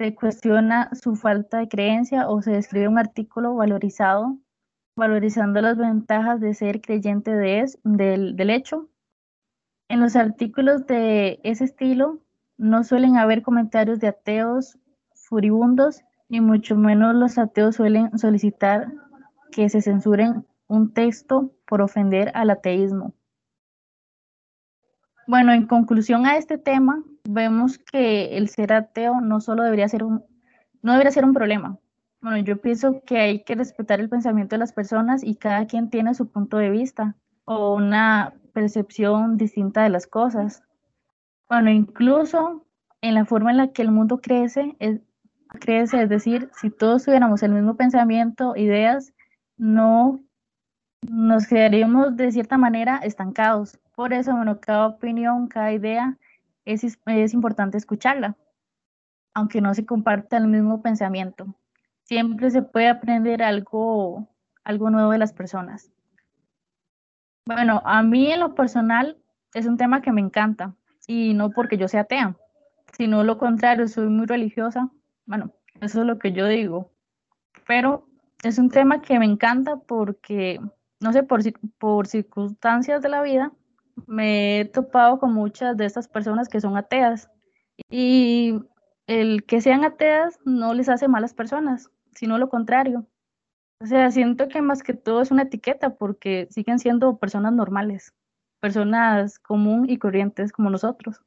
se 0.00 0.14
cuestiona 0.14 0.88
su 0.94 1.14
falta 1.14 1.58
de 1.58 1.68
creencia 1.68 2.28
o 2.28 2.40
se 2.40 2.52
describe 2.52 2.88
un 2.88 2.98
artículo 2.98 3.54
valorizado, 3.54 4.38
valorizando 4.96 5.60
las 5.60 5.76
ventajas 5.76 6.40
de 6.40 6.54
ser 6.54 6.80
creyente 6.80 7.30
de 7.30 7.60
es, 7.60 7.78
del, 7.84 8.36
del 8.36 8.50
hecho. 8.50 8.88
En 9.88 10.00
los 10.00 10.16
artículos 10.16 10.86
de 10.86 11.40
ese 11.42 11.64
estilo 11.64 12.20
no 12.56 12.84
suelen 12.84 13.16
haber 13.16 13.42
comentarios 13.42 13.98
de 14.00 14.08
ateos 14.08 14.78
furibundos, 15.14 16.00
ni 16.28 16.40
mucho 16.40 16.76
menos 16.76 17.14
los 17.14 17.36
ateos 17.36 17.76
suelen 17.76 18.16
solicitar 18.18 18.92
que 19.52 19.68
se 19.68 19.82
censuren 19.82 20.46
un 20.70 20.92
texto 20.94 21.52
por 21.66 21.82
ofender 21.82 22.30
al 22.34 22.48
ateísmo. 22.48 23.12
Bueno, 25.26 25.52
en 25.52 25.66
conclusión 25.66 26.26
a 26.26 26.36
este 26.36 26.58
tema, 26.58 27.02
vemos 27.28 27.78
que 27.78 28.36
el 28.36 28.48
ser 28.48 28.72
ateo 28.72 29.20
no 29.20 29.40
solo 29.40 29.64
debería 29.64 29.88
ser 29.88 30.04
un, 30.04 30.24
no 30.80 30.92
debería 30.92 31.10
ser 31.10 31.24
un 31.24 31.34
problema. 31.34 31.78
Bueno, 32.20 32.38
yo 32.38 32.60
pienso 32.60 33.02
que 33.04 33.18
hay 33.18 33.42
que 33.42 33.56
respetar 33.56 33.98
el 33.98 34.08
pensamiento 34.08 34.54
de 34.54 34.60
las 34.60 34.72
personas 34.72 35.24
y 35.24 35.34
cada 35.34 35.66
quien 35.66 35.90
tiene 35.90 36.14
su 36.14 36.30
punto 36.30 36.58
de 36.58 36.70
vista 36.70 37.16
o 37.44 37.74
una 37.74 38.34
percepción 38.52 39.36
distinta 39.36 39.82
de 39.82 39.90
las 39.90 40.06
cosas. 40.06 40.62
Bueno, 41.48 41.70
incluso 41.70 42.64
en 43.00 43.14
la 43.14 43.24
forma 43.24 43.50
en 43.50 43.56
la 43.56 43.72
que 43.72 43.82
el 43.82 43.90
mundo 43.90 44.20
crece, 44.20 44.76
es, 44.78 45.00
crece, 45.48 46.02
es 46.02 46.08
decir, 46.08 46.48
si 46.60 46.70
todos 46.70 47.04
tuviéramos 47.04 47.42
el 47.42 47.52
mismo 47.52 47.74
pensamiento, 47.74 48.54
ideas, 48.54 49.12
no 49.56 50.20
nos 51.02 51.46
quedaríamos 51.46 52.16
de 52.16 52.32
cierta 52.32 52.58
manera 52.58 53.00
estancados. 53.02 53.78
Por 53.94 54.12
eso, 54.12 54.34
bueno, 54.34 54.60
cada 54.60 54.86
opinión, 54.86 55.48
cada 55.48 55.72
idea 55.72 56.16
es, 56.64 56.84
es 57.06 57.34
importante 57.34 57.78
escucharla, 57.78 58.36
aunque 59.34 59.60
no 59.60 59.74
se 59.74 59.86
comparta 59.86 60.36
el 60.36 60.46
mismo 60.46 60.82
pensamiento. 60.82 61.46
Siempre 62.04 62.50
se 62.50 62.62
puede 62.62 62.88
aprender 62.88 63.42
algo, 63.42 64.28
algo 64.64 64.90
nuevo 64.90 65.12
de 65.12 65.18
las 65.18 65.32
personas. 65.32 65.90
Bueno, 67.46 67.82
a 67.84 68.02
mí 68.02 68.30
en 68.30 68.40
lo 68.40 68.54
personal 68.54 69.16
es 69.54 69.66
un 69.66 69.76
tema 69.76 70.02
que 70.02 70.12
me 70.12 70.20
encanta 70.20 70.74
y 71.06 71.34
no 71.34 71.50
porque 71.50 71.76
yo 71.76 71.88
sea 71.88 72.02
atea, 72.02 72.36
sino 72.92 73.24
lo 73.24 73.38
contrario, 73.38 73.88
soy 73.88 74.08
muy 74.08 74.26
religiosa. 74.26 74.90
Bueno, 75.26 75.52
eso 75.80 76.00
es 76.00 76.06
lo 76.06 76.18
que 76.18 76.32
yo 76.32 76.46
digo. 76.46 76.92
Pero 77.66 78.06
es 78.42 78.58
un 78.58 78.70
tema 78.70 79.02
que 79.02 79.18
me 79.18 79.24
encanta 79.24 79.76
porque, 79.76 80.60
no 81.00 81.12
sé, 81.12 81.22
por, 81.22 81.40
por 81.78 82.06
circunstancias 82.06 83.02
de 83.02 83.08
la 83.08 83.22
vida, 83.22 83.52
me 84.06 84.60
he 84.60 84.64
topado 84.64 85.18
con 85.18 85.32
muchas 85.32 85.76
de 85.76 85.86
estas 85.86 86.08
personas 86.08 86.48
que 86.48 86.60
son 86.60 86.76
ateas 86.76 87.30
y 87.88 88.60
el 89.06 89.44
que 89.44 89.60
sean 89.60 89.84
ateas 89.84 90.38
no 90.44 90.74
les 90.74 90.88
hace 90.88 91.08
malas 91.08 91.34
personas, 91.34 91.90
sino 92.14 92.38
lo 92.38 92.48
contrario. 92.48 93.06
O 93.80 93.86
sea, 93.86 94.10
siento 94.10 94.48
que 94.48 94.60
más 94.60 94.82
que 94.82 94.94
todo 94.94 95.22
es 95.22 95.30
una 95.30 95.42
etiqueta 95.42 95.96
porque 95.96 96.46
siguen 96.50 96.78
siendo 96.78 97.16
personas 97.16 97.52
normales, 97.54 98.14
personas 98.60 99.38
común 99.38 99.88
y 99.88 99.98
corrientes 99.98 100.52
como 100.52 100.68
nosotros. 100.68 101.22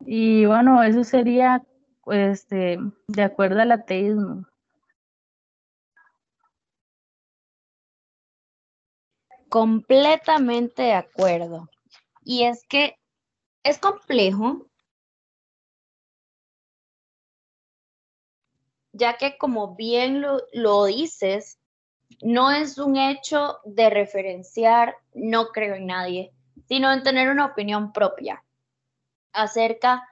Y 0.00 0.44
bueno, 0.46 0.82
eso 0.82 1.04
sería 1.04 1.64
este, 2.06 2.78
de 3.08 3.22
acuerdo 3.22 3.60
al 3.60 3.72
ateísmo. 3.72 4.46
Completamente 9.48 10.82
de 10.82 10.94
acuerdo. 10.94 11.68
Y 12.24 12.44
es 12.44 12.64
que 12.68 12.98
es 13.62 13.78
complejo, 13.78 14.66
ya 18.92 19.16
que 19.16 19.36
como 19.38 19.76
bien 19.76 20.20
lo, 20.20 20.40
lo 20.52 20.86
dices, 20.86 21.58
no 22.22 22.50
es 22.50 22.78
un 22.78 22.96
hecho 22.96 23.58
de 23.64 23.90
referenciar 23.90 24.96
no 25.14 25.48
creo 25.48 25.74
en 25.74 25.86
nadie, 25.86 26.32
sino 26.68 26.92
en 26.92 27.02
tener 27.02 27.28
una 27.28 27.46
opinión 27.46 27.92
propia 27.92 28.42
acerca 29.32 30.08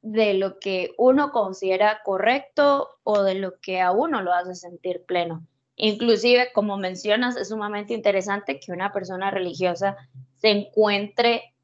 de 0.00 0.34
lo 0.34 0.58
que 0.58 0.94
uno 0.98 1.32
considera 1.32 2.02
correcto 2.04 2.98
o 3.04 3.22
de 3.22 3.34
lo 3.34 3.58
que 3.60 3.80
a 3.80 3.90
uno 3.90 4.22
lo 4.22 4.32
hace 4.32 4.54
sentir 4.54 5.04
pleno. 5.04 5.46
Inclusive, 5.76 6.52
como 6.52 6.76
mencionas, 6.76 7.36
es 7.36 7.48
sumamente 7.48 7.94
interesante 7.94 8.60
que 8.60 8.72
una 8.72 8.92
persona 8.92 9.30
religiosa 9.30 9.96
se 10.36 10.50
encuentre 10.50 11.54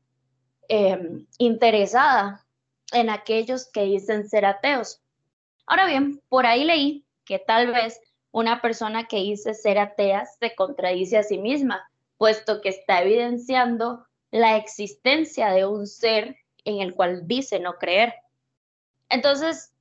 em, 0.69 1.27
interesada 1.39 2.45
en 2.93 3.11
aquellos 3.11 3.71
que 3.71 3.85
dicen 3.85 4.29
ser 4.29 4.45
ateos. 4.45 5.01
Ahora 5.67 5.87
bien, 5.87 6.21
por 6.29 6.47
ahí 6.47 6.65
leí 6.65 7.05
que 7.25 7.39
tal 7.39 7.69
vez 7.73 8.01
una 8.33 8.61
persona 8.61 9.07
que 9.07 9.19
dice 9.19 9.55
ser 9.55 9.79
atea 9.79 10.27
se 10.27 10.55
contradice 10.55 11.19
a 11.19 11.23
sí 11.23 11.39
misma, 11.39 11.89
puesto 12.17 12.61
que 12.61 12.71
está 12.71 13.03
evidenciando 13.03 14.07
la 14.31 14.57
existencia 14.57 15.51
de 15.51 15.67
un 15.67 15.87
ser 15.87 16.37
en 16.65 16.81
el 16.81 16.95
cual 16.95 17.27
dice 17.27 17.61
no 17.61 17.75
creer. 17.75 18.15
Entonces, 19.09 19.73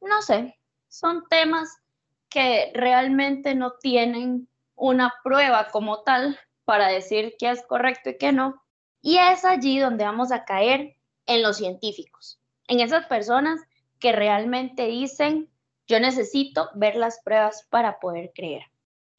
no 0.00 0.22
sé, 0.22 0.58
son 0.88 1.24
temas 1.28 1.78
que 2.28 2.70
realmente 2.74 3.54
no 3.54 3.72
tienen 3.80 4.48
una 4.74 5.14
prueba 5.22 5.68
como 5.70 6.02
tal 6.02 6.38
para 6.64 6.88
decir 6.88 7.34
qué 7.38 7.50
es 7.50 7.64
correcto 7.66 8.10
y 8.10 8.18
qué 8.18 8.32
no. 8.32 8.62
Y 9.00 9.18
es 9.18 9.44
allí 9.44 9.78
donde 9.78 10.04
vamos 10.04 10.32
a 10.32 10.44
caer 10.44 10.96
en 11.26 11.42
los 11.42 11.58
científicos, 11.58 12.40
en 12.68 12.80
esas 12.80 13.06
personas 13.06 13.60
que 13.98 14.12
realmente 14.12 14.86
dicen 14.86 15.50
Yo 15.86 16.00
necesito 16.00 16.70
ver 16.74 16.96
las 16.96 17.20
pruebas 17.22 17.66
para 17.70 18.00
poder 18.00 18.32
creer. 18.34 18.62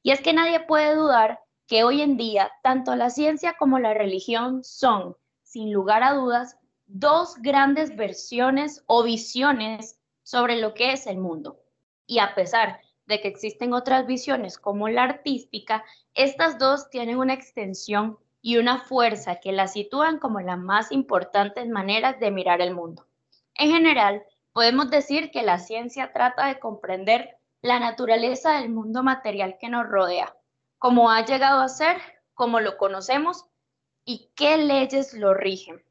Y 0.01 0.11
es 0.11 0.21
que 0.21 0.33
nadie 0.33 0.59
puede 0.61 0.95
dudar 0.95 1.39
que 1.67 1.83
hoy 1.83 2.01
en 2.01 2.17
día 2.17 2.51
tanto 2.63 2.95
la 2.95 3.09
ciencia 3.09 3.55
como 3.57 3.79
la 3.79 3.93
religión 3.93 4.63
son, 4.63 5.15
sin 5.43 5.71
lugar 5.71 6.03
a 6.03 6.13
dudas, 6.13 6.57
dos 6.87 7.35
grandes 7.37 7.95
versiones 7.95 8.83
o 8.87 9.03
visiones 9.03 9.99
sobre 10.23 10.57
lo 10.57 10.73
que 10.73 10.91
es 10.93 11.07
el 11.07 11.17
mundo. 11.17 11.59
Y 12.07 12.19
a 12.19 12.35
pesar 12.35 12.79
de 13.05 13.21
que 13.21 13.27
existen 13.27 13.73
otras 13.73 14.07
visiones 14.07 14.57
como 14.57 14.89
la 14.89 15.03
artística, 15.03 15.83
estas 16.13 16.57
dos 16.57 16.89
tienen 16.89 17.17
una 17.17 17.33
extensión 17.33 18.17
y 18.41 18.57
una 18.57 18.79
fuerza 18.79 19.39
que 19.39 19.51
las 19.51 19.73
sitúan 19.73 20.19
como 20.19 20.39
las 20.39 20.59
más 20.59 20.91
importantes 20.91 21.67
maneras 21.67 22.19
de 22.19 22.31
mirar 22.31 22.61
el 22.61 22.73
mundo. 22.73 23.07
En 23.55 23.71
general, 23.71 24.23
podemos 24.53 24.89
decir 24.89 25.31
que 25.31 25.43
la 25.43 25.59
ciencia 25.59 26.13
trata 26.13 26.47
de 26.47 26.59
comprender 26.59 27.37
la 27.61 27.79
naturaleza 27.79 28.59
del 28.59 28.69
mundo 28.69 29.01
material 29.01 29.57
que 29.59 29.69
nos 29.69 29.87
rodea, 29.87 30.35
cómo 30.77 31.09
ha 31.09 31.25
llegado 31.25 31.61
a 31.61 31.69
ser, 31.69 31.97
cómo 32.35 32.59
lo 32.59 32.77
conocemos 32.77 33.45
y 34.03 34.29
qué 34.35 34.57
leyes 34.57 35.13
lo 35.13 35.33
rigen. 35.33 35.83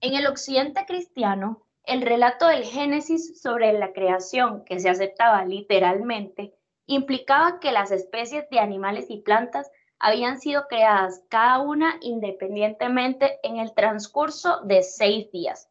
En 0.00 0.14
el 0.14 0.26
occidente 0.26 0.86
cristiano, 0.86 1.67
el 1.88 2.02
relato 2.02 2.46
del 2.46 2.64
Génesis 2.64 3.40
sobre 3.40 3.72
la 3.72 3.94
creación, 3.94 4.62
que 4.66 4.78
se 4.78 4.90
aceptaba 4.90 5.46
literalmente, 5.46 6.54
implicaba 6.86 7.60
que 7.60 7.72
las 7.72 7.90
especies 7.90 8.48
de 8.50 8.60
animales 8.60 9.06
y 9.08 9.22
plantas 9.22 9.70
habían 9.98 10.38
sido 10.38 10.66
creadas 10.68 11.22
cada 11.30 11.60
una 11.60 11.96
independientemente 12.02 13.40
en 13.42 13.56
el 13.56 13.72
transcurso 13.72 14.60
de 14.64 14.82
seis 14.82 15.32
días. 15.32 15.70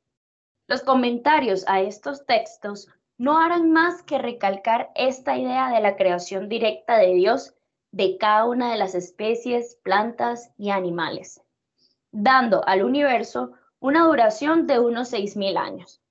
Los 0.67 0.81
comentarios 0.81 1.63
a 1.67 1.81
estos 1.81 2.25
textos 2.25 2.87
no 3.19 3.37
harán 3.37 3.71
más 3.71 4.01
que 4.01 4.17
recalcar 4.17 4.89
esta 4.95 5.37
idea 5.37 5.69
de 5.69 5.81
la 5.81 5.95
creación 5.95 6.49
directa 6.49 6.97
de 6.97 7.13
Dios 7.13 7.53
de 7.91 8.17
cada 8.17 8.45
una 8.45 8.71
de 8.71 8.77
las 8.77 8.95
especies, 8.95 9.75
plantas 9.83 10.51
y 10.57 10.71
animales, 10.71 11.43
dando 12.11 12.67
al 12.67 12.83
universo 12.83 13.51
una 13.79 14.05
duración 14.05 14.65
de 14.65 14.79
unos 14.79 15.13
6.000 15.13 15.57
años. 15.57 16.01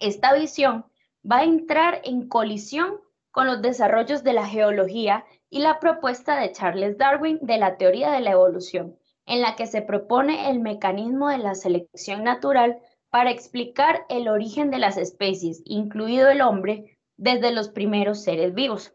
Esta 0.00 0.32
visión 0.34 0.86
va 1.30 1.38
a 1.38 1.44
entrar 1.44 2.00
en 2.04 2.26
colisión 2.26 3.00
con 3.30 3.46
los 3.46 3.60
desarrollos 3.60 4.24
de 4.24 4.32
la 4.32 4.46
geología 4.46 5.26
y 5.50 5.60
la 5.60 5.78
propuesta 5.78 6.40
de 6.40 6.52
Charles 6.52 6.96
Darwin 6.96 7.38
de 7.42 7.58
la 7.58 7.76
teoría 7.76 8.10
de 8.10 8.20
la 8.20 8.32
evolución, 8.32 8.96
en 9.26 9.42
la 9.42 9.56
que 9.56 9.66
se 9.66 9.82
propone 9.82 10.50
el 10.50 10.60
mecanismo 10.60 11.28
de 11.28 11.38
la 11.38 11.54
selección 11.54 12.24
natural 12.24 12.78
para 13.10 13.30
explicar 13.30 14.06
el 14.08 14.28
origen 14.28 14.70
de 14.70 14.78
las 14.78 14.96
especies, 14.96 15.62
incluido 15.66 16.30
el 16.30 16.40
hombre, 16.40 16.98
desde 17.18 17.52
los 17.52 17.68
primeros 17.68 18.22
seres 18.22 18.54
vivos. 18.54 18.94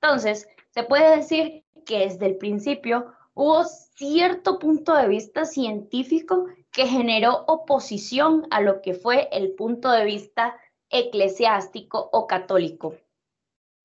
Entonces, 0.00 0.46
se 0.70 0.84
puede 0.84 1.16
decir 1.16 1.64
que 1.84 2.00
desde 2.00 2.26
el 2.26 2.36
principio 2.36 3.12
hubo 3.34 3.64
cierto 3.64 4.60
punto 4.60 4.94
de 4.94 5.08
vista 5.08 5.44
científico 5.44 6.46
que 6.74 6.88
generó 6.88 7.44
oposición 7.46 8.48
a 8.50 8.60
lo 8.60 8.82
que 8.82 8.94
fue 8.94 9.28
el 9.30 9.52
punto 9.54 9.92
de 9.92 10.04
vista 10.04 10.58
eclesiástico 10.90 12.10
o 12.12 12.26
católico. 12.26 12.96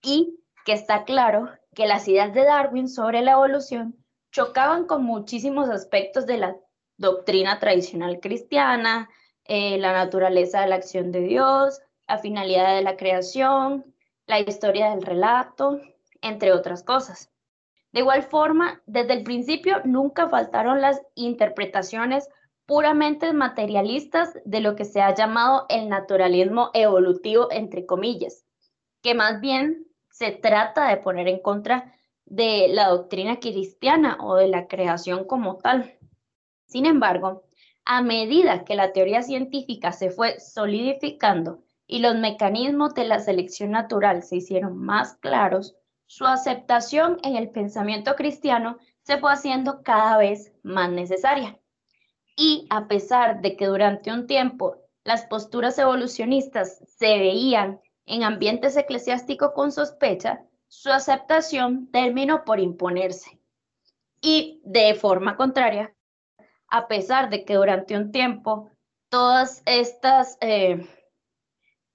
Y 0.01 0.39
que 0.65 0.73
está 0.73 1.03
claro 1.03 1.49
que 1.75 1.85
las 1.87 2.07
ideas 2.07 2.33
de 2.33 2.43
Darwin 2.43 2.89
sobre 2.89 3.21
la 3.21 3.33
evolución 3.33 3.95
chocaban 4.31 4.85
con 4.85 5.03
muchísimos 5.03 5.69
aspectos 5.69 6.25
de 6.25 6.37
la 6.37 6.57
doctrina 6.97 7.59
tradicional 7.59 8.19
cristiana, 8.19 9.07
eh, 9.45 9.77
la 9.77 9.93
naturaleza 9.93 10.61
de 10.61 10.67
la 10.67 10.75
acción 10.75 11.11
de 11.11 11.21
Dios, 11.21 11.81
la 12.07 12.17
finalidad 12.17 12.75
de 12.75 12.81
la 12.81 12.97
creación, 12.97 13.85
la 14.25 14.39
historia 14.39 14.89
del 14.89 15.03
relato, 15.03 15.79
entre 16.21 16.53
otras 16.53 16.81
cosas. 16.81 17.29
De 17.91 17.99
igual 17.99 18.23
forma, 18.23 18.81
desde 18.87 19.13
el 19.13 19.23
principio 19.23 19.81
nunca 19.85 20.27
faltaron 20.27 20.81
las 20.81 21.01
interpretaciones 21.13 22.29
puramente 22.69 23.33
materialistas 23.33 24.37
de 24.45 24.61
lo 24.61 24.75
que 24.75 24.85
se 24.85 25.01
ha 25.01 25.15
llamado 25.15 25.65
el 25.69 25.89
naturalismo 25.89 26.69
evolutivo, 26.75 27.47
entre 27.49 27.87
comillas, 27.87 28.45
que 29.01 29.15
más 29.15 29.41
bien 29.41 29.87
se 30.11 30.29
trata 30.33 30.87
de 30.87 30.97
poner 30.97 31.27
en 31.27 31.39
contra 31.39 31.95
de 32.25 32.67
la 32.69 32.89
doctrina 32.89 33.39
cristiana 33.39 34.19
o 34.21 34.35
de 34.35 34.49
la 34.49 34.67
creación 34.67 35.25
como 35.25 35.57
tal. 35.57 35.97
Sin 36.67 36.85
embargo, 36.85 37.41
a 37.85 38.03
medida 38.03 38.63
que 38.65 38.75
la 38.75 38.93
teoría 38.93 39.23
científica 39.23 39.91
se 39.91 40.11
fue 40.11 40.39
solidificando 40.39 41.63
y 41.87 42.01
los 42.01 42.17
mecanismos 42.17 42.93
de 42.93 43.05
la 43.05 43.17
selección 43.19 43.71
natural 43.71 44.21
se 44.21 44.35
hicieron 44.35 44.77
más 44.77 45.15
claros, 45.15 45.75
su 46.05 46.27
aceptación 46.27 47.17
en 47.23 47.35
el 47.35 47.49
pensamiento 47.49 48.15
cristiano 48.15 48.77
se 49.01 49.17
fue 49.17 49.31
haciendo 49.31 49.81
cada 49.81 50.19
vez 50.19 50.53
más 50.61 50.91
necesaria. 50.91 51.58
Y 52.41 52.67
a 52.69 52.87
pesar 52.87 53.41
de 53.41 53.57
que 53.57 53.65
durante 53.65 54.13
un 54.13 54.25
tiempo 54.25 54.77
las 55.03 55.25
posturas 55.25 55.77
evolucionistas 55.77 56.81
se 56.87 57.17
veían 57.17 57.81
en 58.05 58.23
ambientes 58.23 58.77
eclesiásticos 58.77 59.51
con 59.51 59.73
sospecha, 59.73 60.45
su 60.69 60.89
aceptación 60.89 61.91
terminó 61.91 62.45
por 62.45 62.61
imponerse. 62.61 63.41
Y 64.21 64.61
de 64.63 64.95
forma 64.95 65.35
contraria, 65.35 65.93
a 66.69 66.87
pesar 66.87 67.29
de 67.29 67.43
que 67.43 67.55
durante 67.55 67.97
un 67.97 68.13
tiempo 68.13 68.71
todas 69.09 69.61
estas 69.65 70.37
eh, 70.39 70.87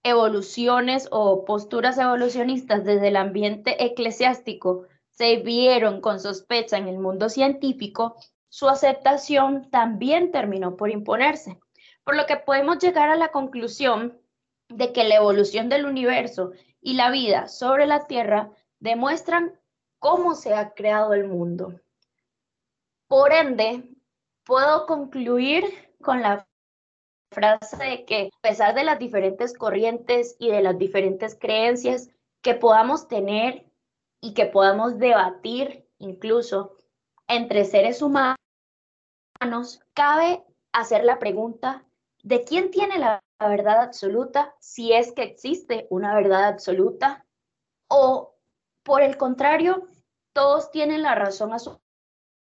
evoluciones 0.03 1.09
o 1.11 1.47
posturas 1.47 1.97
evolucionistas 1.97 2.85
desde 2.85 3.09
el 3.09 3.17
ambiente 3.17 3.83
eclesiástico 3.83 4.85
se 5.09 5.37
vieron 5.37 6.03
con 6.03 6.21
sospecha 6.21 6.77
en 6.77 6.89
el 6.89 6.99
mundo 6.99 7.31
científico, 7.31 8.17
su 8.55 8.69
aceptación 8.69 9.69
también 9.69 10.31
terminó 10.31 10.77
por 10.77 10.89
imponerse, 10.89 11.59
por 12.05 12.15
lo 12.15 12.25
que 12.25 12.37
podemos 12.37 12.79
llegar 12.79 13.09
a 13.09 13.17
la 13.17 13.33
conclusión 13.33 14.17
de 14.69 14.93
que 14.93 15.03
la 15.03 15.17
evolución 15.17 15.69
del 15.69 15.87
universo 15.87 16.53
y 16.81 16.95
la 16.95 17.11
vida 17.11 17.49
sobre 17.49 17.89
la 17.89 18.07
Tierra 18.07 18.53
demuestran 18.79 19.59
cómo 19.99 20.37
se 20.37 20.55
ha 20.55 20.73
creado 20.73 21.15
el 21.15 21.27
mundo. 21.27 21.81
Por 23.09 23.33
ende, 23.33 23.91
puedo 24.45 24.87
concluir 24.87 25.65
con 26.01 26.23
la 26.23 26.47
frase 27.33 27.77
de 27.77 28.05
que 28.05 28.31
a 28.33 28.41
pesar 28.41 28.77
de 28.77 28.85
las 28.85 29.01
diferentes 29.01 29.59
corrientes 29.59 30.37
y 30.39 30.53
de 30.53 30.63
las 30.63 30.79
diferentes 30.79 31.37
creencias 31.37 32.09
que 32.41 32.55
podamos 32.55 33.09
tener 33.09 33.67
y 34.21 34.33
que 34.33 34.47
podamos 34.47 34.97
debatir 34.99 35.89
incluso 35.99 36.77
entre 37.27 37.65
seres 37.65 38.01
cabe 39.95 40.45
hacer 40.73 41.05
la 41.05 41.19
pregunta 41.19 41.85
de 42.23 42.45
quién 42.45 42.71
tiene 42.71 42.99
la 42.99 43.23
verdad 43.39 43.83
absoluta, 43.83 44.55
si 44.61 44.93
es 44.93 45.13
que 45.13 45.23
existe 45.23 45.87
una 45.91 46.15
verdad 46.15 46.45
absoluta, 46.45 47.27
o 47.89 48.35
por 48.83 49.03
el 49.03 49.17
contrario, 49.17 49.89
todos 50.33 50.71
tienen 50.71 51.03
la 51.03 51.15
razón 51.15 51.53
a 51.53 51.59
su 51.59 51.79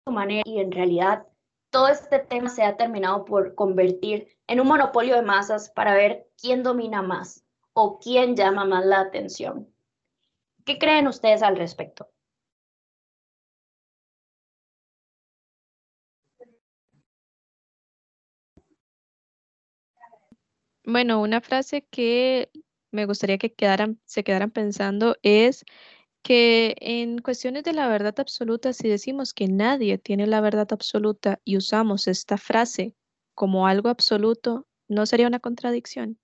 manera 0.09 0.43
y 0.45 0.59
en 0.59 0.71
realidad 0.71 1.27
todo 1.69 1.89
este 1.89 2.19
tema 2.19 2.49
se 2.49 2.63
ha 2.63 2.77
terminado 2.77 3.25
por 3.25 3.55
convertir 3.55 4.27
en 4.47 4.59
un 4.59 4.67
monopolio 4.67 5.15
de 5.15 5.21
masas 5.21 5.69
para 5.69 5.93
ver 5.93 6.27
quién 6.41 6.63
domina 6.63 7.01
más 7.01 7.43
o 7.73 7.99
quién 7.99 8.35
llama 8.35 8.65
más 8.65 8.85
la 8.85 9.01
atención. 9.01 9.71
¿Qué 10.65 10.79
creen 10.79 11.07
ustedes 11.07 11.43
al 11.43 11.57
respecto? 11.57 12.09
Bueno, 20.89 21.21
una 21.21 21.41
frase 21.41 21.85
que 21.91 22.49
me 22.93 23.05
gustaría 23.05 23.37
que 23.37 23.53
quedaran, 23.53 23.99
se 24.05 24.23
quedaran 24.23 24.51
pensando 24.51 25.17
es 25.21 25.65
que 26.23 26.75
en 26.79 27.19
cuestiones 27.19 27.63
de 27.65 27.73
la 27.73 27.89
verdad 27.89 28.15
absoluta, 28.19 28.73
si 28.73 28.87
decimos 28.89 29.33
que 29.33 29.47
nadie 29.49 29.97
tiene 29.97 30.27
la 30.27 30.41
verdad 30.41 30.67
absoluta 30.71 31.41
y 31.45 31.57
usamos 31.57 32.07
esta 32.07 32.37
frase 32.37 32.95
como 33.35 33.67
algo 33.67 33.89
absoluto, 33.89 34.67
¿no 34.89 35.05
sería 35.07 35.27
una 35.27 35.39
contradicción? 35.41 36.19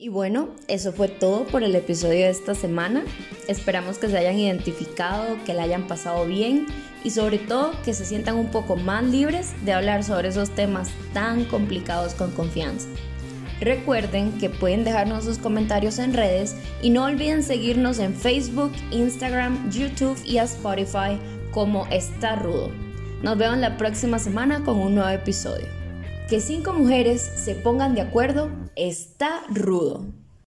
Y 0.00 0.10
bueno, 0.10 0.50
eso 0.68 0.92
fue 0.92 1.08
todo 1.08 1.44
por 1.44 1.64
el 1.64 1.74
episodio 1.74 2.20
de 2.20 2.30
esta 2.30 2.54
semana. 2.54 3.02
Esperamos 3.48 3.98
que 3.98 4.08
se 4.08 4.16
hayan 4.16 4.38
identificado, 4.38 5.42
que 5.44 5.54
la 5.54 5.64
hayan 5.64 5.88
pasado 5.88 6.24
bien 6.24 6.66
y 7.02 7.10
sobre 7.10 7.38
todo 7.38 7.72
que 7.84 7.92
se 7.92 8.04
sientan 8.04 8.36
un 8.36 8.52
poco 8.52 8.76
más 8.76 9.02
libres 9.02 9.54
de 9.64 9.72
hablar 9.72 10.04
sobre 10.04 10.28
esos 10.28 10.50
temas 10.50 10.90
tan 11.12 11.44
complicados 11.46 12.14
con 12.14 12.30
confianza. 12.30 12.86
Recuerden 13.60 14.38
que 14.38 14.50
pueden 14.50 14.84
dejarnos 14.84 15.24
sus 15.24 15.38
comentarios 15.38 15.98
en 15.98 16.14
redes 16.14 16.54
y 16.80 16.90
no 16.90 17.02
olviden 17.02 17.42
seguirnos 17.42 17.98
en 17.98 18.14
Facebook, 18.14 18.70
Instagram, 18.92 19.68
YouTube 19.68 20.16
y 20.24 20.38
a 20.38 20.44
Spotify 20.44 21.18
como 21.50 21.88
Está 21.88 22.36
Rudo. 22.36 22.70
Nos 23.24 23.36
vemos 23.36 23.58
la 23.58 23.76
próxima 23.76 24.20
semana 24.20 24.62
con 24.62 24.78
un 24.78 24.94
nuevo 24.94 25.10
episodio. 25.10 25.77
Que 26.28 26.40
cinco 26.40 26.74
mujeres 26.74 27.22
se 27.22 27.54
pongan 27.54 27.94
de 27.94 28.02
acuerdo 28.02 28.50
está 28.76 29.44
rudo. 29.48 30.04